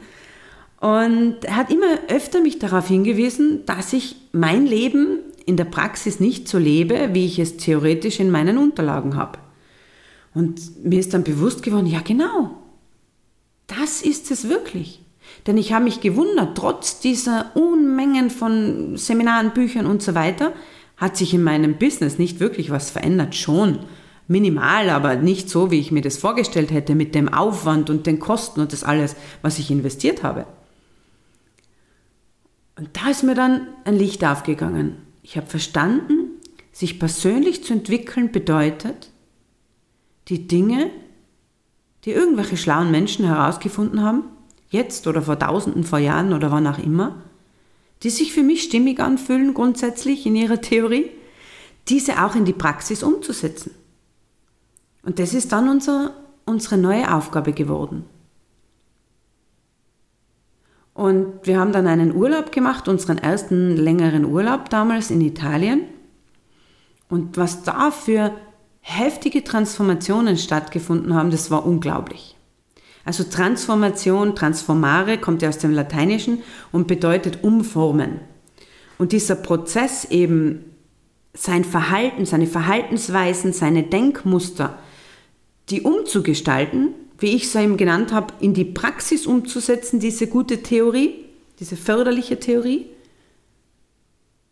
Und 0.81 1.37
er 1.43 1.57
hat 1.57 1.71
immer 1.71 1.99
öfter 2.09 2.41
mich 2.41 2.59
darauf 2.59 2.89
hingewiesen, 2.89 3.67
dass 3.67 3.93
ich 3.93 4.17
mein 4.33 4.65
Leben 4.65 5.19
in 5.45 5.59
der 5.59 5.67
Praxis 5.67 6.19
nicht 6.19 6.49
so 6.49 6.57
lebe, 6.57 7.11
wie 7.13 7.27
ich 7.27 7.39
es 7.39 7.59
theoretisch 7.59 8.19
in 8.19 8.31
meinen 8.31 8.57
Unterlagen 8.57 9.15
habe. 9.15 9.39
Und 10.33 10.85
mir 10.85 10.99
ist 10.99 11.13
dann 11.13 11.23
bewusst 11.23 11.63
geworden, 11.63 11.87
ja 11.87 12.01
genau, 12.01 12.57
das 13.67 14.01
ist 14.01 14.31
es 14.31 14.49
wirklich. 14.49 15.03
Denn 15.47 15.59
ich 15.59 15.75
habe 15.75 15.85
mich 15.85 16.01
gewundert, 16.01 16.57
trotz 16.57 17.01
dieser 17.01 17.55
Unmengen 17.55 18.31
von 18.31 18.97
Seminaren, 18.97 19.53
Büchern 19.53 19.85
und 19.85 20.03
so 20.03 20.15
weiter, 20.15 20.55
hat 20.97 21.19
sich 21.19 21.35
in 21.35 21.43
meinem 21.43 21.77
Business 21.77 22.19
nicht 22.19 22.41
wirklich 22.41 22.71
was 22.71 22.91
verändert. 22.91 23.35
Schon 23.35 23.81
minimal, 24.29 24.91
aber 24.91 25.17
nicht 25.17 25.51
so, 25.51 25.71
wie 25.71 25.81
ich 25.81 25.91
mir 25.91 26.03
das 26.03 26.19
vorgestellt 26.19 26.71
hätte, 26.71 26.95
mit 26.95 27.15
dem 27.15 27.29
Aufwand 27.29 27.91
und 27.91 28.07
den 28.07 28.21
Kosten 28.21 28.61
und 28.61 28.73
das 28.73 28.85
alles, 28.85 29.17
was 29.43 29.59
ich 29.59 29.71
investiert 29.71 30.23
habe. 30.23 30.47
Und 32.77 32.91
da 32.93 33.11
ist 33.11 33.25
mir 33.25 33.35
dann 33.35 33.67
ein 33.85 33.97
Licht 33.97 34.25
aufgegangen. 34.25 34.99
Ich 35.23 35.37
habe 35.37 35.49
verstanden, 35.49 36.37
sich 36.71 37.01
persönlich 37.01 37.65
zu 37.65 37.73
entwickeln 37.73 38.31
bedeutet, 38.31 39.11
die 40.29 40.47
Dinge, 40.47 40.91
die 42.05 42.13
irgendwelche 42.13 42.57
schlauen 42.57 42.91
Menschen 42.91 43.25
herausgefunden 43.25 44.03
haben, 44.03 44.25
jetzt 44.71 45.07
oder 45.07 45.23
vor 45.23 45.39
Tausenden, 45.39 45.83
vor 45.83 45.99
Jahren 45.99 46.33
oder 46.33 46.53
wann 46.53 46.67
auch 46.67 46.79
immer, 46.79 47.23
die 48.03 48.11
sich 48.11 48.33
für 48.33 48.43
mich 48.43 48.63
stimmig 48.63 49.01
anfühlen 49.01 49.55
grundsätzlich 49.55 50.25
in 50.27 50.37
ihrer 50.37 50.61
Theorie, 50.61 51.11
diese 51.89 52.23
auch 52.23 52.37
in 52.37 52.45
die 52.45 52.53
Praxis 52.53 53.03
umzusetzen. 53.03 53.73
Und 55.09 55.19
das 55.19 55.33
ist 55.33 55.53
dann 55.53 55.71
unser, 55.71 56.13
unsere 56.45 56.77
neue 56.77 57.15
Aufgabe 57.15 57.55
geworden. 57.55 58.05
Und 60.93 61.33
wir 61.45 61.59
haben 61.59 61.73
dann 61.73 61.87
einen 61.87 62.15
Urlaub 62.15 62.53
gemacht, 62.53 62.89
unseren 62.89 63.17
ersten 63.17 63.75
längeren 63.75 64.27
Urlaub 64.27 64.69
damals 64.69 65.11
in 65.11 65.23
Italien. 65.23 65.85
Und 67.09 67.39
was 67.39 67.63
da 67.63 67.91
für 67.91 68.33
heftige 68.83 69.43
Transformationen 69.43 70.37
stattgefunden 70.37 71.15
haben, 71.15 71.31
das 71.31 71.51
war 71.51 71.65
unglaublich. 71.65 72.37
Also 73.07 73.25
Transformation, 73.25 74.37
transformare 74.37 75.17
kommt 75.17 75.41
ja 75.41 75.49
aus 75.49 75.57
dem 75.57 75.73
Lateinischen 75.73 76.43
und 76.71 76.87
bedeutet 76.87 77.43
umformen. 77.43 78.21
Und 78.99 79.13
dieser 79.13 79.37
Prozess 79.37 80.05
eben 80.11 80.67
sein 81.33 81.65
Verhalten, 81.65 82.27
seine 82.27 82.47
Verhaltensweisen, 82.47 83.55
seine 83.55 83.85
Denkmuster 83.85 84.79
die 85.71 85.83
umzugestalten, 85.83 86.95
wie 87.19 87.35
ich 87.35 87.45
es 87.45 87.55
eben 87.55 87.77
genannt 87.77 88.13
habe, 88.13 88.35
in 88.41 88.55
die 88.55 88.65
Praxis 88.65 89.27
umzusetzen, 89.27 90.01
diese 90.01 90.27
gute 90.29 90.63
Theorie, 90.63 91.25
diese 91.59 91.77
förderliche 91.77 92.39
Theorie, 92.39 92.87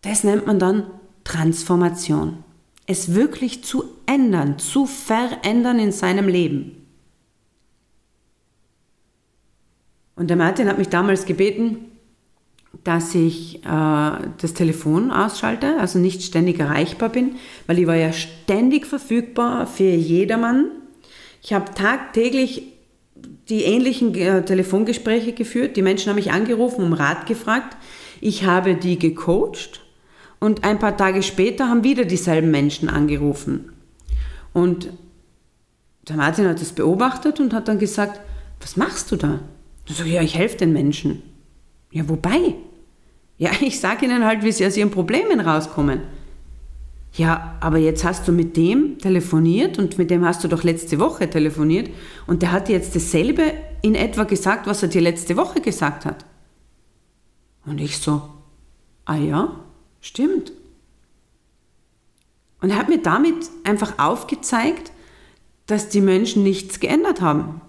das 0.02 0.24
nennt 0.24 0.46
man 0.46 0.58
dann 0.58 0.86
Transformation. 1.24 2.38
Es 2.86 3.14
wirklich 3.14 3.64
zu 3.64 3.84
ändern, 4.06 4.58
zu 4.58 4.86
verändern 4.86 5.78
in 5.78 5.92
seinem 5.92 6.28
Leben. 6.28 6.86
Und 10.14 10.28
der 10.28 10.36
Martin 10.36 10.68
hat 10.68 10.78
mich 10.78 10.88
damals 10.88 11.26
gebeten, 11.26 11.78
dass 12.84 13.14
ich 13.14 13.64
äh, 13.64 13.68
das 13.68 14.54
Telefon 14.54 15.10
ausschalte, 15.10 15.78
also 15.78 15.98
nicht 15.98 16.22
ständig 16.22 16.58
erreichbar 16.58 17.08
bin, 17.08 17.36
weil 17.66 17.78
ich 17.78 17.86
war 17.86 17.96
ja 17.96 18.12
ständig 18.12 18.86
verfügbar 18.86 19.66
für 19.66 19.84
jedermann, 19.84 20.70
ich 21.46 21.52
habe 21.52 21.72
tagtäglich 21.74 22.64
die 23.48 23.62
ähnlichen 23.62 24.12
äh, 24.16 24.44
Telefongespräche 24.44 25.32
geführt. 25.32 25.76
Die 25.76 25.82
Menschen 25.82 26.08
haben 26.08 26.16
mich 26.16 26.32
angerufen, 26.32 26.82
um 26.82 26.92
Rat 26.92 27.26
gefragt. 27.26 27.76
Ich 28.20 28.44
habe 28.44 28.74
die 28.74 28.98
gecoacht 28.98 29.80
und 30.40 30.64
ein 30.64 30.80
paar 30.80 30.96
Tage 30.96 31.22
später 31.22 31.68
haben 31.68 31.84
wieder 31.84 32.04
dieselben 32.04 32.50
Menschen 32.50 32.88
angerufen. 32.88 33.70
Und 34.52 34.88
der 36.08 36.16
Martin 36.16 36.48
hat 36.48 36.60
das 36.60 36.72
beobachtet 36.72 37.38
und 37.38 37.54
hat 37.54 37.68
dann 37.68 37.78
gesagt, 37.78 38.20
was 38.60 38.76
machst 38.76 39.12
du 39.12 39.16
da? 39.16 39.38
Ich 39.86 39.94
so, 39.94 40.02
ja, 40.02 40.22
ich 40.22 40.36
helfe 40.36 40.56
den 40.56 40.72
Menschen. 40.72 41.22
Ja, 41.92 42.08
wobei? 42.08 42.56
Ja, 43.38 43.52
ich 43.60 43.78
sage 43.78 44.06
ihnen 44.06 44.24
halt, 44.24 44.42
wie 44.42 44.50
sie 44.50 44.66
aus 44.66 44.76
ihren 44.76 44.90
Problemen 44.90 45.38
rauskommen. 45.38 46.00
Ja, 47.16 47.56
aber 47.60 47.78
jetzt 47.78 48.04
hast 48.04 48.28
du 48.28 48.32
mit 48.32 48.56
dem 48.58 48.98
telefoniert 48.98 49.78
und 49.78 49.96
mit 49.96 50.10
dem 50.10 50.24
hast 50.24 50.44
du 50.44 50.48
doch 50.48 50.62
letzte 50.62 50.98
Woche 50.98 51.30
telefoniert 51.30 51.90
und 52.26 52.42
der 52.42 52.52
hat 52.52 52.68
jetzt 52.68 52.94
dasselbe 52.94 53.54
in 53.80 53.94
etwa 53.94 54.24
gesagt, 54.24 54.66
was 54.66 54.82
er 54.82 54.88
dir 54.88 55.00
letzte 55.00 55.36
Woche 55.36 55.62
gesagt 55.62 56.04
hat. 56.04 56.26
Und 57.64 57.80
ich 57.80 57.98
so, 57.98 58.22
ah 59.06 59.16
ja, 59.16 59.60
stimmt. 60.00 60.52
Und 62.60 62.70
er 62.70 62.76
hat 62.76 62.90
mir 62.90 63.00
damit 63.00 63.48
einfach 63.64 63.98
aufgezeigt, 63.98 64.92
dass 65.66 65.88
die 65.88 66.02
Menschen 66.02 66.42
nichts 66.42 66.80
geändert 66.80 67.22
haben. 67.22 67.62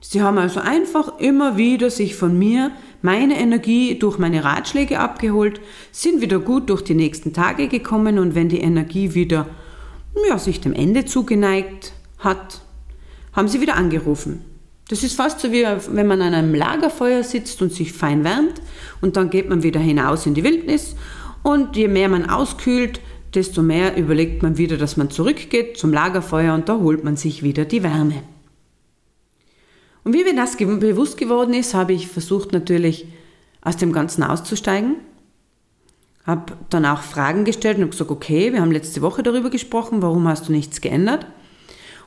Sie 0.00 0.22
haben 0.22 0.38
also 0.38 0.60
einfach 0.60 1.18
immer 1.18 1.56
wieder 1.58 1.90
sich 1.90 2.16
von 2.16 2.38
mir 2.38 2.70
meine 3.02 3.38
Energie 3.38 3.98
durch 3.98 4.18
meine 4.18 4.44
Ratschläge 4.44 4.98
abgeholt, 4.98 5.60
sind 5.92 6.22
wieder 6.22 6.38
gut 6.38 6.70
durch 6.70 6.82
die 6.82 6.94
nächsten 6.94 7.32
Tage 7.32 7.68
gekommen 7.68 8.18
und 8.18 8.34
wenn 8.34 8.48
die 8.48 8.60
Energie 8.60 9.14
wieder 9.14 9.46
ja, 10.28 10.38
sich 10.38 10.60
dem 10.60 10.72
Ende 10.72 11.04
zugeneigt 11.04 11.92
hat, 12.18 12.62
haben 13.32 13.48
sie 13.48 13.60
wieder 13.60 13.76
angerufen. 13.76 14.44
Das 14.88 15.04
ist 15.04 15.14
fast 15.14 15.40
so 15.40 15.52
wie 15.52 15.64
wenn 15.92 16.06
man 16.06 16.20
an 16.20 16.34
einem 16.34 16.54
Lagerfeuer 16.54 17.22
sitzt 17.22 17.62
und 17.62 17.72
sich 17.72 17.92
fein 17.92 18.24
wärmt 18.24 18.54
und 19.00 19.16
dann 19.16 19.30
geht 19.30 19.48
man 19.48 19.62
wieder 19.62 19.80
hinaus 19.80 20.26
in 20.26 20.34
die 20.34 20.42
Wildnis 20.42 20.96
und 21.42 21.76
je 21.76 21.88
mehr 21.88 22.08
man 22.08 22.28
auskühlt, 22.28 23.00
desto 23.34 23.62
mehr 23.62 23.96
überlegt 23.96 24.42
man 24.42 24.58
wieder, 24.58 24.76
dass 24.76 24.96
man 24.96 25.10
zurückgeht 25.10 25.78
zum 25.78 25.92
Lagerfeuer 25.92 26.54
und 26.54 26.68
da 26.68 26.78
holt 26.78 27.04
man 27.04 27.16
sich 27.16 27.42
wieder 27.42 27.64
die 27.64 27.82
Wärme. 27.82 28.22
Und 30.04 30.14
wie 30.14 30.24
mir 30.24 30.34
das 30.34 30.56
bewusst 30.56 31.16
geworden 31.16 31.54
ist, 31.54 31.74
habe 31.74 31.92
ich 31.92 32.08
versucht 32.08 32.52
natürlich 32.52 33.06
aus 33.62 33.76
dem 33.76 33.92
Ganzen 33.92 34.22
auszusteigen. 34.22 34.96
Habe 36.26 36.52
dann 36.70 36.86
auch 36.86 37.02
Fragen 37.02 37.44
gestellt 37.44 37.78
und 37.78 37.90
gesagt, 37.90 38.10
okay, 38.10 38.52
wir 38.52 38.60
haben 38.60 38.72
letzte 38.72 39.02
Woche 39.02 39.22
darüber 39.22 39.50
gesprochen, 39.50 40.02
warum 40.02 40.28
hast 40.28 40.48
du 40.48 40.52
nichts 40.52 40.80
geändert? 40.80 41.26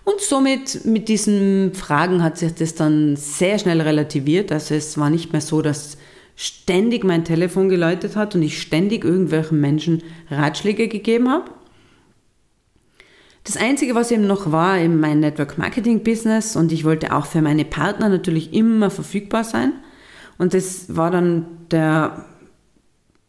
Und 0.03 0.19
somit 0.19 0.85
mit 0.85 1.07
diesen 1.07 1.73
Fragen 1.73 2.23
hat 2.23 2.37
sich 2.37 2.53
das 2.53 2.75
dann 2.75 3.15
sehr 3.15 3.57
schnell 3.57 3.81
relativiert. 3.81 4.51
Also 4.51 4.75
es 4.75 4.97
war 4.97 5.09
nicht 5.09 5.31
mehr 5.31 5.41
so, 5.41 5.61
dass 5.61 5.97
ständig 6.35 7.03
mein 7.03 7.23
Telefon 7.23 7.69
geläutet 7.69 8.15
hat 8.15 8.35
und 8.35 8.41
ich 8.41 8.61
ständig 8.61 9.05
irgendwelchen 9.05 9.61
Menschen 9.61 10.03
Ratschläge 10.29 10.87
gegeben 10.87 11.29
habe, 11.29 11.51
das 13.43 13.57
Einzige, 13.57 13.93
was 13.93 14.11
eben 14.11 14.25
noch 14.25 14.51
war, 14.51 14.79
eben 14.79 14.99
mein 14.99 15.19
Network 15.19 15.57
Marketing 15.57 16.03
Business 16.03 16.55
und 16.55 16.71
ich 16.71 16.85
wollte 16.85 17.13
auch 17.13 17.25
für 17.25 17.41
meine 17.41 17.65
Partner 17.65 18.09
natürlich 18.09 18.53
immer 18.53 18.89
verfügbar 18.89 19.43
sein. 19.43 19.73
Und 20.37 20.53
das 20.53 20.95
war 20.95 21.11
dann 21.11 21.45
der 21.69 22.25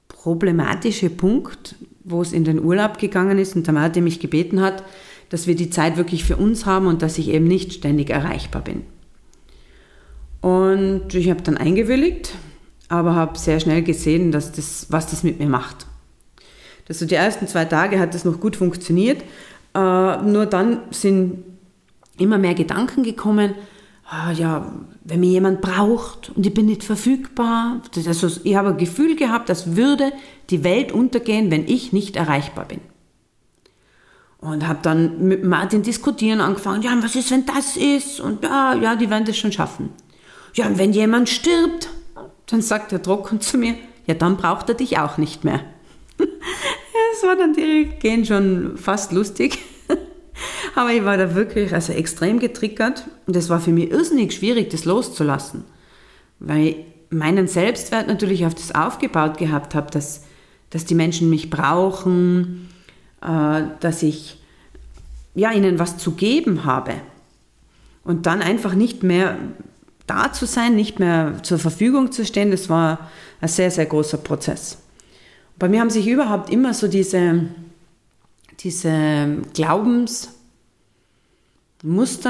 problematische 0.09 1.11
Punkt, 1.11 1.77
wo 2.05 2.23
es 2.23 2.33
in 2.33 2.45
den 2.45 2.63
Urlaub 2.63 2.99
gegangen 2.99 3.39
ist 3.39 3.57
und 3.57 3.67
der 3.67 3.75
Martin 3.75 4.05
mich 4.05 4.21
gebeten 4.21 4.61
hat, 4.61 4.85
dass 5.31 5.47
wir 5.47 5.57
die 5.57 5.71
Zeit 5.71 5.97
wirklich 5.97 6.25
für 6.25 6.37
uns 6.37 6.65
haben 6.65 6.87
und 6.87 7.03
dass 7.03 7.19
ich 7.19 7.29
eben 7.29 7.47
nicht 7.47 7.73
ständig 7.73 8.11
erreichbar 8.11 8.63
bin. 8.63 8.83
Und 10.41 11.15
ich 11.15 11.31
habe 11.31 11.43
dann 11.43 11.57
eingewilligt, 11.57 12.35
aber 12.89 13.15
habe 13.15 13.39
sehr 13.39 13.59
schnell 13.59 13.83
gesehen, 13.83 14.31
dass 14.31 14.53
das, 14.53 14.87
was 14.91 15.07
das 15.09 15.25
mit 15.25 15.41
mir 15.41 15.49
macht. 15.49 15.87
Also 16.89 17.07
die 17.07 17.15
ersten 17.15 17.49
zwei 17.49 17.65
Tage 17.65 17.99
hat 17.99 18.15
das 18.15 18.25
noch 18.25 18.41
gut 18.41 18.57
funktioniert, 18.57 19.25
äh, 19.75 20.23
nur 20.23 20.47
dann 20.47 20.81
sind 20.91 21.45
immer 22.19 22.39
mehr 22.39 22.55
Gedanken 22.55 23.03
gekommen, 23.03 23.55
ah, 24.09 24.33
ja, 24.33 24.73
wenn 25.05 25.21
mir 25.21 25.31
jemand 25.31 25.61
braucht 25.61 26.31
und 26.35 26.47
ich 26.47 26.55
bin 26.55 26.67
nicht 26.67 26.85
verfügbar. 26.85 27.81
Also 27.95 28.41
ich 28.43 28.57
habe 28.57 28.71
ein 28.71 28.77
Gefühl 28.77 29.17
gehabt, 29.17 29.51
als 29.51 29.77
würde 29.77 30.13
die 30.51 30.65
Welt 30.65 30.93
untergehen, 30.93 31.51
wenn 31.51 31.67
ich 31.67 31.93
nicht 31.93 32.17
erreichbar 32.17 32.67
bin. 32.67 32.81
Und 34.39 34.67
habe 34.69 34.81
dann 34.83 35.27
mit 35.27 35.43
Martin 35.43 35.83
diskutieren 35.83 36.41
angefangen, 36.41 36.83
ja, 36.83 36.95
was 37.01 37.17
ist, 37.17 37.31
wenn 37.31 37.47
das 37.47 37.77
ist? 37.77 38.21
Und 38.21 38.45
ja, 38.45 38.75
ja, 38.75 38.95
die 38.95 39.09
werden 39.09 39.25
das 39.25 39.39
schon 39.39 39.53
schaffen. 39.53 39.91
Ja, 40.55 40.67
und 40.67 40.79
wenn 40.79 40.93
jemand 40.93 41.29
stirbt, 41.29 41.89
dann 42.47 42.61
sagt 42.61 42.93
der 42.93 43.03
Trocken 43.03 43.41
zu 43.41 43.59
mir, 43.59 43.75
ja, 44.07 44.15
dann 44.15 44.37
braucht 44.37 44.69
er 44.69 44.75
dich 44.75 44.99
auch 44.99 45.17
nicht 45.17 45.45
mehr. 45.45 45.61
Es 47.17 47.23
war 47.23 47.37
dann 47.37 47.53
direkt 47.53 48.27
schon 48.27 48.77
fast 48.77 49.13
lustig. 49.13 49.59
Aber 50.75 50.91
ich 50.91 51.05
war 51.05 51.17
da 51.17 51.35
wirklich 51.35 51.73
also 51.73 51.93
extrem 51.93 52.41
getriggert 52.41 53.05
und 53.27 53.37
es 53.37 53.49
war 53.49 53.61
für 53.61 53.71
mich 53.71 53.91
irrsinnig 53.91 54.33
schwierig, 54.33 54.71
das 54.71 54.85
loszulassen. 54.85 55.65
Weil 56.41 56.67
ich 56.67 56.77
meinen 57.11 57.47
Selbstwert 57.47 58.09
natürlich 58.09 58.45
auf 58.47 58.55
das 58.55 58.75
aufgebaut 58.75 59.39
gehabt 59.39 59.75
habe, 59.75 59.91
dass, 59.91 60.23
dass 60.71 60.85
die 60.85 60.97
Menschen 60.97 61.31
mich 61.31 61.51
brauchen, 61.51 62.69
äh, 63.23 63.63
dass 63.81 64.03
ich 64.03 64.41
ja, 65.35 65.53
ihnen 65.53 65.79
was 65.79 65.99
zu 65.99 66.13
geben 66.13 66.65
habe. 66.65 66.95
Und 68.03 68.27
dann 68.27 68.43
einfach 68.43 68.75
nicht 68.75 69.03
mehr 69.03 69.39
da 70.07 70.33
zu 70.33 70.47
sein, 70.47 70.77
nicht 70.77 70.99
mehr 70.99 71.43
zur 71.43 71.59
Verfügung 71.59 72.13
zu 72.13 72.25
stehen, 72.25 72.51
das 72.51 72.69
war 72.69 73.11
ein 73.41 73.49
sehr, 73.49 73.71
sehr 73.71 73.87
großer 73.87 74.19
Prozess. 74.19 74.79
Bei 75.59 75.69
mir 75.69 75.81
haben 75.81 75.91
sich 75.91 76.07
überhaupt 76.09 76.51
immer 76.51 76.75
so 76.75 76.89
diese, 76.89 77.47
diese 78.61 79.39
Glaubensmuster, 79.55 80.35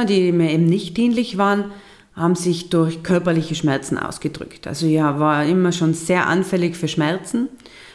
die 0.04 0.32
mir 0.32 0.50
eben 0.50 0.66
nicht 0.66 0.96
dienlich 0.96 1.38
waren, 1.38 1.72
haben 2.14 2.36
sich 2.36 2.70
durch 2.70 3.02
körperliche 3.02 3.54
Schmerzen 3.54 3.98
ausgedrückt. 3.98 4.66
Also 4.66 4.86
ja, 4.86 5.18
war 5.18 5.44
immer 5.44 5.72
schon 5.72 5.94
sehr 5.94 6.26
anfällig 6.26 6.76
für 6.76 6.88
Schmerzen, 6.88 7.48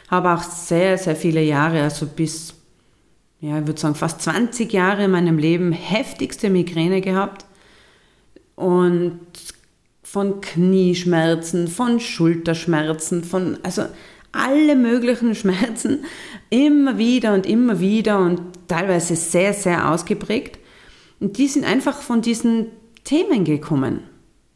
habe 0.08 0.32
auch 0.32 0.42
sehr, 0.42 0.98
sehr 0.98 1.16
viele 1.16 1.42
Jahre, 1.42 1.82
also 1.82 2.06
bis, 2.06 2.54
ja, 3.40 3.60
ich 3.60 3.66
würde 3.66 3.80
sagen 3.80 3.94
fast 3.94 4.20
20 4.20 4.72
Jahre 4.72 5.04
in 5.04 5.12
meinem 5.12 5.38
Leben 5.38 5.72
heftigste 5.72 6.50
Migräne 6.50 7.00
gehabt 7.00 7.46
und 8.56 9.20
von 10.02 10.40
Knieschmerzen, 10.40 11.68
von 11.68 12.00
Schulterschmerzen, 12.00 13.22
von, 13.24 13.58
also 13.62 13.84
alle 14.32 14.76
möglichen 14.76 15.34
Schmerzen 15.34 16.04
immer 16.50 16.98
wieder 16.98 17.34
und 17.34 17.46
immer 17.46 17.80
wieder 17.80 18.18
und 18.18 18.40
teilweise 18.68 19.16
sehr, 19.16 19.52
sehr 19.52 19.90
ausgeprägt. 19.90 20.58
Und 21.18 21.38
die 21.38 21.48
sind 21.48 21.64
einfach 21.64 22.00
von 22.00 22.22
diesen 22.22 22.66
Themen 23.04 23.44
gekommen, 23.44 24.02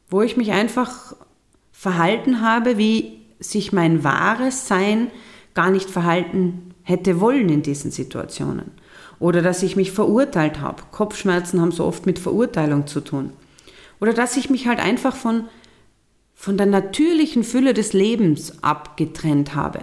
wo 0.09 0.23
ich 0.23 0.37
mich 0.37 0.53
einfach 0.53 1.17
verhalten 1.73 2.41
habe, 2.41 2.79
wie 2.79 3.21
sich 3.41 3.73
mein 3.73 4.05
wahres 4.05 4.69
Sein 4.69 5.11
gar 5.55 5.71
nicht 5.71 5.91
verhalten 5.91 6.75
hätte 6.83 7.21
wollen 7.21 7.49
in 7.49 7.63
diesen 7.63 7.91
Situationen. 7.91 8.71
Oder 9.19 9.43
dass 9.43 9.63
ich 9.63 9.77
mich 9.77 9.93
verurteilt 9.93 10.61
habe. 10.61 10.83
Kopfschmerzen 10.91 11.61
haben 11.61 11.73
so 11.73 11.85
oft 11.85 12.07
mit 12.07 12.19
Verurteilung 12.19 12.87
zu 12.87 13.01
tun. 13.01 13.33
Oder 14.01 14.13
dass 14.13 14.37
ich 14.37 14.51
mich 14.51 14.67
halt 14.67 14.81
einfach 14.81 15.17
von 15.17 15.45
von 16.35 16.57
der 16.57 16.67
natürlichen 16.67 17.45
Fülle 17.45 17.75
des 17.75 17.93
Lebens 17.93 18.63
abgetrennt 18.63 19.55
habe. 19.55 19.81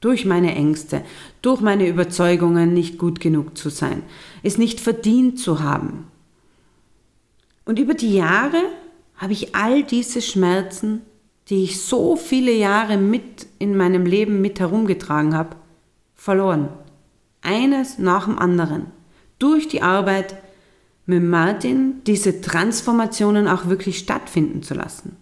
Durch 0.00 0.24
meine 0.24 0.54
Ängste, 0.54 1.02
durch 1.42 1.60
meine 1.60 1.88
Überzeugungen, 1.88 2.74
nicht 2.74 2.98
gut 2.98 3.20
genug 3.20 3.56
zu 3.56 3.70
sein, 3.70 4.02
es 4.42 4.58
nicht 4.58 4.80
verdient 4.80 5.38
zu 5.38 5.62
haben. 5.62 6.08
Und 7.64 7.78
über 7.78 7.94
die 7.94 8.14
Jahre 8.14 8.60
habe 9.14 9.32
ich 9.32 9.54
all 9.54 9.84
diese 9.84 10.20
Schmerzen, 10.20 11.02
die 11.48 11.62
ich 11.64 11.80
so 11.80 12.16
viele 12.16 12.52
Jahre 12.52 12.96
mit 12.96 13.46
in 13.58 13.76
meinem 13.76 14.04
Leben 14.04 14.40
mit 14.40 14.58
herumgetragen 14.58 15.34
habe, 15.34 15.56
verloren. 16.14 16.68
Eines 17.40 17.98
nach 17.98 18.24
dem 18.24 18.38
anderen. 18.38 18.86
Durch 19.38 19.68
die 19.68 19.82
Arbeit 19.82 20.36
mit 21.06 21.22
Martin 21.22 22.02
diese 22.06 22.40
Transformationen 22.40 23.48
auch 23.48 23.66
wirklich 23.68 23.98
stattfinden 23.98 24.62
zu 24.62 24.74
lassen. 24.74 25.16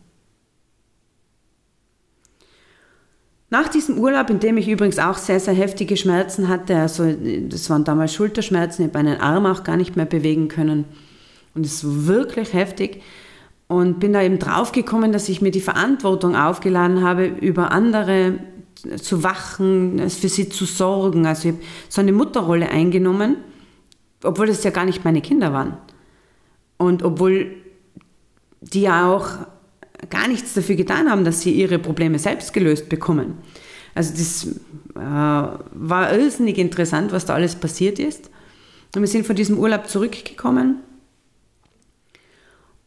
Nach 3.52 3.66
diesem 3.66 3.98
Urlaub, 3.98 4.30
in 4.30 4.38
dem 4.38 4.56
ich 4.56 4.68
übrigens 4.68 5.00
auch 5.00 5.18
sehr, 5.18 5.40
sehr 5.40 5.54
heftige 5.54 5.96
Schmerzen 5.96 6.48
hatte, 6.48 6.76
also 6.76 7.12
das 7.48 7.68
waren 7.68 7.82
damals 7.82 8.14
Schulterschmerzen, 8.14 8.82
ich 8.82 8.94
habe 8.94 9.02
meinen 9.02 9.20
Arm 9.20 9.44
auch 9.44 9.64
gar 9.64 9.76
nicht 9.76 9.96
mehr 9.96 10.06
bewegen 10.06 10.46
können 10.46 10.84
und 11.54 11.66
es 11.66 11.84
war 11.84 12.06
wirklich 12.06 12.54
heftig 12.54 13.02
und 13.66 13.98
bin 13.98 14.12
da 14.12 14.22
eben 14.22 14.38
draufgekommen, 14.38 15.10
dass 15.10 15.28
ich 15.28 15.42
mir 15.42 15.50
die 15.50 15.60
Verantwortung 15.60 16.36
aufgeladen 16.36 17.02
habe, 17.02 17.26
über 17.26 17.72
andere 17.72 18.38
zu 19.02 19.24
wachen, 19.24 19.98
für 20.08 20.28
sie 20.28 20.48
zu 20.48 20.64
sorgen. 20.64 21.26
Also 21.26 21.48
ich 21.48 21.54
habe 21.54 21.64
so 21.88 22.00
eine 22.00 22.12
Mutterrolle 22.12 22.68
eingenommen, 22.68 23.36
obwohl 24.22 24.46
das 24.46 24.62
ja 24.62 24.70
gar 24.70 24.84
nicht 24.84 25.04
meine 25.04 25.20
Kinder 25.20 25.52
waren. 25.52 25.76
Und 26.78 27.02
obwohl 27.02 27.56
die 28.60 28.82
ja 28.82 29.12
auch 29.12 29.26
gar 30.08 30.28
nichts 30.28 30.54
dafür 30.54 30.76
getan 30.76 31.10
haben, 31.10 31.24
dass 31.24 31.42
sie 31.42 31.52
ihre 31.52 31.78
Probleme 31.78 32.18
selbst 32.18 32.52
gelöst 32.52 32.88
bekommen. 32.88 33.38
Also 33.94 34.12
das 34.12 34.46
äh, 34.94 35.00
war 35.00 36.12
irrsinnig 36.14 36.58
interessant, 36.58 37.12
was 37.12 37.26
da 37.26 37.34
alles 37.34 37.56
passiert 37.56 37.98
ist. 37.98 38.30
Und 38.94 39.02
wir 39.02 39.08
sind 39.08 39.26
von 39.26 39.36
diesem 39.36 39.58
Urlaub 39.58 39.88
zurückgekommen 39.88 40.80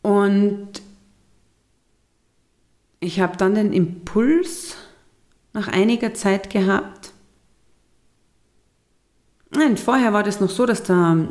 und 0.01 0.81
ich 2.99 3.19
habe 3.21 3.37
dann 3.37 3.55
den 3.55 3.73
Impuls 3.73 4.75
nach 5.53 5.69
einiger 5.69 6.13
Zeit 6.13 6.49
gehabt. 6.49 7.11
Nein, 9.51 9.77
vorher 9.77 10.13
war 10.13 10.23
das 10.23 10.41
noch 10.41 10.49
so, 10.49 10.65
dass 10.65 10.83
der, 10.83 11.27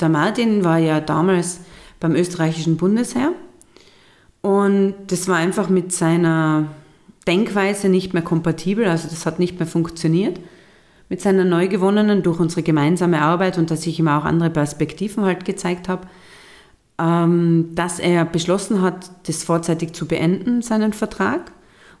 der 0.00 0.08
Martin 0.08 0.64
war 0.64 0.78
ja 0.78 1.00
damals 1.00 1.60
beim 2.00 2.16
österreichischen 2.16 2.76
Bundesheer 2.76 3.32
und 4.42 4.94
das 5.06 5.28
war 5.28 5.36
einfach 5.36 5.68
mit 5.68 5.92
seiner 5.92 6.66
Denkweise 7.26 7.88
nicht 7.88 8.12
mehr 8.12 8.22
kompatibel, 8.22 8.86
also 8.86 9.08
das 9.08 9.24
hat 9.24 9.38
nicht 9.38 9.58
mehr 9.58 9.68
funktioniert. 9.68 10.40
Mit 11.08 11.20
seiner 11.20 11.44
neu 11.44 11.68
gewonnenen, 11.68 12.22
durch 12.22 12.40
unsere 12.40 12.62
gemeinsame 12.62 13.20
Arbeit 13.20 13.58
und 13.58 13.70
dass 13.70 13.86
ich 13.86 13.98
ihm 13.98 14.08
auch 14.08 14.24
andere 14.24 14.50
Perspektiven 14.50 15.24
halt 15.24 15.44
gezeigt 15.44 15.88
habe, 15.88 16.08
ähm, 16.98 17.70
dass 17.74 17.98
er 17.98 18.24
beschlossen 18.24 18.82
hat, 18.82 19.10
das 19.28 19.44
vorzeitig 19.44 19.92
zu 19.92 20.06
beenden, 20.06 20.62
seinen 20.62 20.92
Vertrag. 20.92 21.52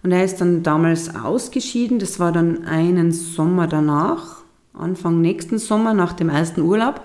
Und 0.02 0.10
er 0.10 0.24
ist 0.24 0.40
dann 0.40 0.62
damals 0.62 1.14
ausgeschieden, 1.14 1.98
das 2.00 2.18
war 2.18 2.32
dann 2.32 2.64
einen 2.64 3.12
Sommer 3.12 3.68
danach, 3.68 4.42
Anfang 4.74 5.20
nächsten 5.20 5.58
Sommer, 5.58 5.94
nach 5.94 6.14
dem 6.14 6.28
ersten 6.28 6.62
Urlaub. 6.62 7.02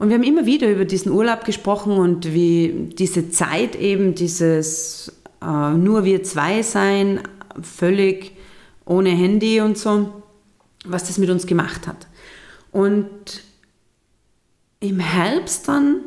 Und 0.00 0.08
wir 0.08 0.16
haben 0.16 0.24
immer 0.24 0.46
wieder 0.46 0.70
über 0.70 0.86
diesen 0.86 1.12
Urlaub 1.12 1.44
gesprochen 1.44 1.92
und 1.92 2.32
wie 2.32 2.88
diese 2.98 3.30
Zeit 3.30 3.76
eben, 3.76 4.14
dieses 4.14 5.12
äh, 5.42 5.74
nur 5.74 6.04
wir 6.04 6.22
zwei 6.22 6.62
sein, 6.62 7.20
völlig 7.60 8.32
ohne 8.86 9.10
Handy 9.10 9.60
und 9.60 9.76
so, 9.76 10.22
was 10.86 11.06
das 11.06 11.18
mit 11.18 11.28
uns 11.28 11.46
gemacht 11.46 11.86
hat. 11.86 12.06
Und 12.72 13.42
im 14.80 15.00
Herbst 15.00 15.68
dann 15.68 16.00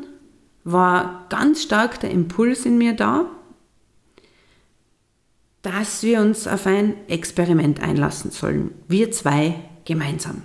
war 0.64 1.26
ganz 1.28 1.62
stark 1.62 2.00
der 2.00 2.10
Impuls 2.10 2.66
in 2.66 2.76
mir 2.76 2.94
da, 2.94 3.26
dass 5.62 6.02
wir 6.02 6.20
uns 6.20 6.48
auf 6.48 6.66
ein 6.66 6.96
Experiment 7.06 7.80
einlassen 7.80 8.32
sollen. 8.32 8.72
Wir 8.88 9.12
zwei 9.12 9.54
gemeinsam. 9.84 10.42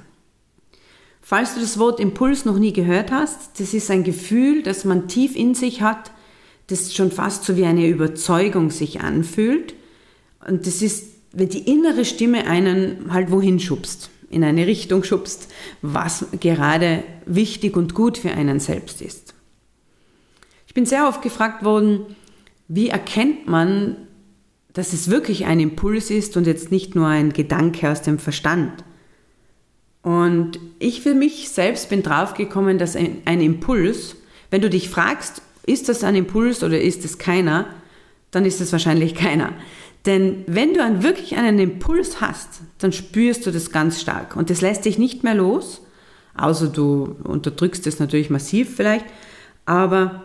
Falls 1.30 1.54
du 1.54 1.60
das 1.60 1.78
Wort 1.78 2.00
Impuls 2.00 2.46
noch 2.46 2.58
nie 2.58 2.74
gehört 2.74 3.12
hast, 3.12 3.60
das 3.60 3.76
ist 3.76 3.92
ein 3.92 4.04
Gefühl, 4.04 4.64
das 4.64 4.84
man 4.84 5.08
tief 5.08 5.36
in 5.36 5.54
sich 5.54 5.84
hat, 5.84 6.10
das 6.66 6.96
schon 6.96 7.12
fast 7.12 7.44
so 7.44 7.56
wie 7.56 7.66
eine 7.66 7.88
Überzeugung 7.88 8.72
sich 8.72 9.02
anfühlt. 9.02 9.76
Und 10.48 10.66
das 10.66 10.82
ist, 10.82 11.06
wenn 11.32 11.50
die 11.50 11.70
innere 11.72 12.04
Stimme 12.04 12.48
einen 12.48 13.14
halt 13.14 13.30
wohin 13.30 13.60
schubst, 13.60 14.10
in 14.32 14.44
eine 14.44 14.66
Richtung 14.66 15.04
schubst, 15.04 15.50
was 15.84 16.26
gerade 16.40 17.04
wichtig 17.28 17.78
und 17.78 17.94
gut 17.94 18.18
für 18.18 18.32
einen 18.32 18.60
selbst 18.60 19.00
ist. 19.00 19.36
Ich 20.66 20.74
bin 20.74 20.88
sehr 20.88 21.08
oft 21.08 21.22
gefragt 21.22 21.64
worden, 21.64 22.08
wie 22.68 22.90
erkennt 22.90 23.48
man, 23.48 23.98
dass 24.74 24.94
es 24.94 25.12
wirklich 25.12 25.46
ein 25.46 25.60
Impuls 25.60 26.10
ist 26.10 26.38
und 26.38 26.48
jetzt 26.48 26.72
nicht 26.72 26.96
nur 26.96 27.06
ein 27.06 27.34
Gedanke 27.34 27.92
aus 27.92 28.02
dem 28.02 28.18
Verstand? 28.18 28.84
Und 30.02 30.60
ich 30.80 31.02
für 31.02 31.14
mich 31.14 31.50
selbst 31.50 31.90
bin 31.90 32.04
draufgekommen, 32.04 32.78
dass 32.78 32.96
ein, 32.96 33.22
ein, 33.26 33.42
Impuls, 33.42 34.16
wenn 34.50 34.62
du 34.62 34.70
dich 34.70 34.90
fragst, 34.90 35.42
ist 35.66 35.90
das 35.90 36.04
ein 36.04 36.16
Impuls 36.16 36.64
oder 36.64 36.80
ist 36.80 37.04
es 37.04 37.18
keiner, 37.18 37.68
dann 38.32 38.46
ist 38.46 38.62
es 38.62 38.72
wahrscheinlich 38.72 39.14
keiner. 39.14 39.54
Denn 40.06 40.44
wenn 40.48 40.74
du 40.74 40.84
einen, 40.84 41.04
wirklich 41.04 41.36
einen 41.36 41.60
Impuls 41.60 42.22
hast, 42.22 42.62
dann 42.78 42.94
spürst 42.94 43.46
du 43.46 43.52
das 43.52 43.72
ganz 43.72 44.00
stark 44.00 44.36
und 44.36 44.50
das 44.50 44.62
lässt 44.62 44.86
dich 44.86 44.98
nicht 44.98 45.24
mehr 45.24 45.36
los, 45.36 45.82
außer 46.38 46.68
du 46.68 47.18
unterdrückst 47.24 47.86
es 47.86 48.00
natürlich 48.00 48.30
massiv 48.30 48.76
vielleicht, 48.76 49.06
aber 49.66 50.24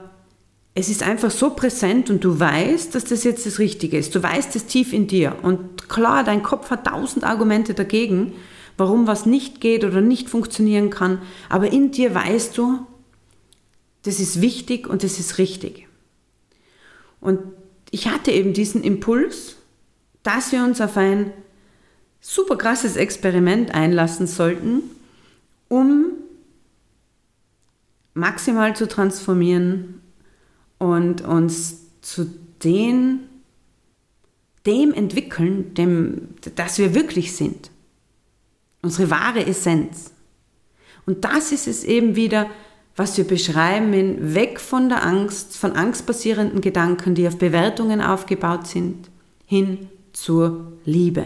es 0.76 0.88
ist 0.88 1.02
einfach 1.02 1.30
so 1.30 1.50
präsent 1.50 2.10
und 2.10 2.22
du 2.22 2.38
weißt, 2.38 2.94
dass 2.94 3.04
das 3.04 3.24
jetzt 3.24 3.46
das 3.46 3.58
Richtige 3.58 3.96
ist. 3.96 4.14
Du 4.14 4.22
weißt 4.22 4.54
es 4.56 4.66
tief 4.66 4.92
in 4.92 5.06
dir 5.06 5.36
und 5.42 5.88
klar, 5.88 6.24
dein 6.24 6.42
Kopf 6.42 6.70
hat 6.70 6.86
tausend 6.86 7.24
Argumente 7.24 7.74
dagegen, 7.74 8.32
warum 8.76 9.06
was 9.06 9.26
nicht 9.26 9.60
geht 9.60 9.84
oder 9.84 10.00
nicht 10.00 10.28
funktionieren 10.28 10.90
kann, 10.90 11.20
aber 11.48 11.72
in 11.72 11.90
dir 11.90 12.14
weißt 12.14 12.56
du, 12.58 12.86
das 14.02 14.20
ist 14.20 14.40
wichtig 14.40 14.86
und 14.86 15.02
das 15.02 15.18
ist 15.18 15.38
richtig. 15.38 15.88
Und 17.20 17.40
ich 17.90 18.08
hatte 18.08 18.30
eben 18.30 18.52
diesen 18.52 18.82
Impuls, 18.82 19.56
dass 20.22 20.52
wir 20.52 20.62
uns 20.64 20.80
auf 20.80 20.96
ein 20.96 21.32
super 22.20 22.56
krasses 22.56 22.96
Experiment 22.96 23.74
einlassen 23.74 24.26
sollten, 24.26 24.82
um 25.68 26.12
maximal 28.14 28.74
zu 28.76 28.88
transformieren 28.88 30.00
und 30.78 31.22
uns 31.22 31.80
zu 32.00 32.26
den, 32.62 33.20
dem 34.66 34.92
entwickeln, 34.92 35.74
dem, 35.74 36.28
das 36.56 36.78
wir 36.78 36.94
wirklich 36.94 37.34
sind. 37.36 37.70
Unsere 38.84 39.10
wahre 39.10 39.46
Essenz. 39.46 40.12
Und 41.06 41.24
das 41.24 41.52
ist 41.52 41.66
es 41.66 41.84
eben 41.84 42.16
wieder, 42.16 42.50
was 42.96 43.16
wir 43.16 43.24
beschreiben 43.24 43.94
in 43.94 44.34
weg 44.34 44.60
von 44.60 44.90
der 44.90 45.04
Angst, 45.04 45.56
von 45.56 45.72
angstbasierenden 45.72 46.60
Gedanken, 46.60 47.14
die 47.14 47.26
auf 47.26 47.38
Bewertungen 47.38 48.02
aufgebaut 48.02 48.66
sind, 48.66 49.10
hin 49.46 49.88
zur 50.12 50.72
Liebe. 50.84 51.24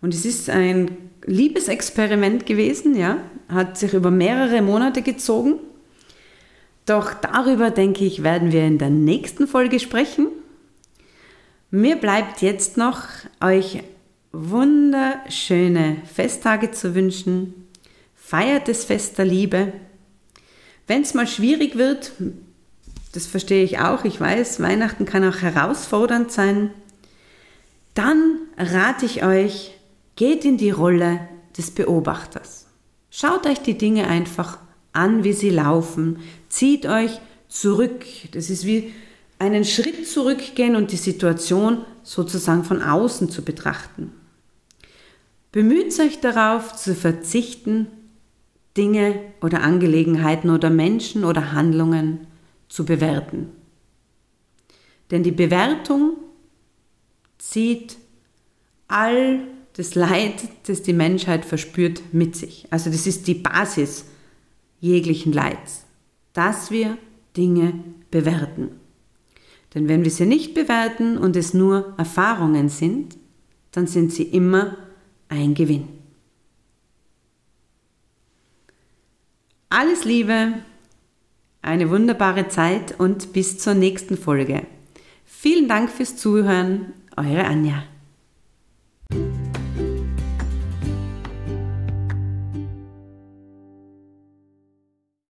Und 0.00 0.12
es 0.12 0.24
ist 0.24 0.50
ein 0.50 0.90
Liebesexperiment 1.24 2.44
gewesen, 2.44 2.96
ja, 2.96 3.18
hat 3.48 3.78
sich 3.78 3.94
über 3.94 4.10
mehrere 4.10 4.60
Monate 4.60 5.02
gezogen. 5.02 5.60
Doch 6.84 7.14
darüber, 7.14 7.70
denke 7.70 8.04
ich, 8.04 8.24
werden 8.24 8.50
wir 8.50 8.64
in 8.64 8.78
der 8.78 8.90
nächsten 8.90 9.46
Folge 9.46 9.78
sprechen. 9.78 10.26
Mir 11.70 11.96
bleibt 11.96 12.42
jetzt 12.42 12.76
noch, 12.76 13.02
euch 13.40 13.82
wunderschöne 14.32 15.98
Festtage 16.12 16.70
zu 16.70 16.94
wünschen. 16.94 17.54
Feiert 18.14 18.68
das 18.68 18.84
Fest 18.84 19.18
der 19.18 19.24
Liebe. 19.24 19.72
Wenn 20.86 21.02
es 21.02 21.14
mal 21.14 21.26
schwierig 21.26 21.76
wird, 21.76 22.12
das 23.12 23.26
verstehe 23.26 23.64
ich 23.64 23.78
auch, 23.78 24.04
ich 24.04 24.20
weiß, 24.20 24.60
Weihnachten 24.60 25.04
kann 25.04 25.24
auch 25.24 25.40
herausfordernd 25.40 26.30
sein, 26.30 26.70
dann 27.94 28.38
rate 28.56 29.06
ich 29.06 29.24
euch, 29.24 29.74
geht 30.16 30.44
in 30.44 30.56
die 30.56 30.70
Rolle 30.70 31.20
des 31.56 31.70
Beobachters. 31.70 32.66
Schaut 33.10 33.46
euch 33.46 33.60
die 33.60 33.78
Dinge 33.78 34.06
einfach 34.06 34.58
an, 34.92 35.24
wie 35.24 35.32
sie 35.32 35.50
laufen. 35.50 36.18
Zieht 36.48 36.86
euch 36.86 37.20
zurück. 37.48 38.04
Das 38.32 38.50
ist 38.50 38.66
wie 38.66 38.92
einen 39.38 39.64
Schritt 39.64 40.06
zurückgehen 40.06 40.76
und 40.76 40.92
die 40.92 40.96
Situation 40.96 41.84
sozusagen 42.02 42.64
von 42.64 42.82
außen 42.82 43.30
zu 43.30 43.42
betrachten. 43.42 44.12
Bemüht 45.52 45.98
euch 45.98 46.20
darauf 46.20 46.74
zu 46.76 46.94
verzichten, 46.94 47.88
Dinge 48.76 49.18
oder 49.40 49.62
Angelegenheiten 49.62 50.50
oder 50.50 50.70
Menschen 50.70 51.24
oder 51.24 51.52
Handlungen 51.52 52.26
zu 52.68 52.84
bewerten. 52.84 53.48
Denn 55.10 55.22
die 55.22 55.32
Bewertung 55.32 56.16
zieht 57.38 57.96
all 58.88 59.40
das 59.72 59.94
Leid, 59.94 60.34
das 60.66 60.82
die 60.82 60.92
Menschheit 60.92 61.44
verspürt, 61.44 62.02
mit 62.12 62.36
sich. 62.36 62.66
Also 62.70 62.90
das 62.90 63.06
ist 63.06 63.26
die 63.26 63.34
Basis 63.34 64.04
jeglichen 64.80 65.32
Leids, 65.32 65.84
dass 66.32 66.70
wir 66.70 66.98
Dinge 67.36 67.72
bewerten. 68.10 68.70
Denn 69.74 69.88
wenn 69.88 70.04
wir 70.04 70.10
sie 70.10 70.26
nicht 70.26 70.54
bewerten 70.54 71.18
und 71.18 71.36
es 71.36 71.54
nur 71.54 71.94
Erfahrungen 71.96 72.68
sind, 72.68 73.16
dann 73.72 73.86
sind 73.86 74.12
sie 74.12 74.24
immer 74.24 74.76
ein 75.28 75.54
Gewinn. 75.54 75.88
Alles 79.70 80.04
Liebe, 80.04 80.54
eine 81.62 81.90
wunderbare 81.90 82.48
Zeit 82.48 82.98
und 82.98 83.32
bis 83.32 83.58
zur 83.58 83.74
nächsten 83.74 84.16
Folge. 84.16 84.66
Vielen 85.24 85.68
Dank 85.68 85.90
fürs 85.90 86.16
Zuhören, 86.16 86.94
eure 87.16 87.44
Anja. 87.44 87.84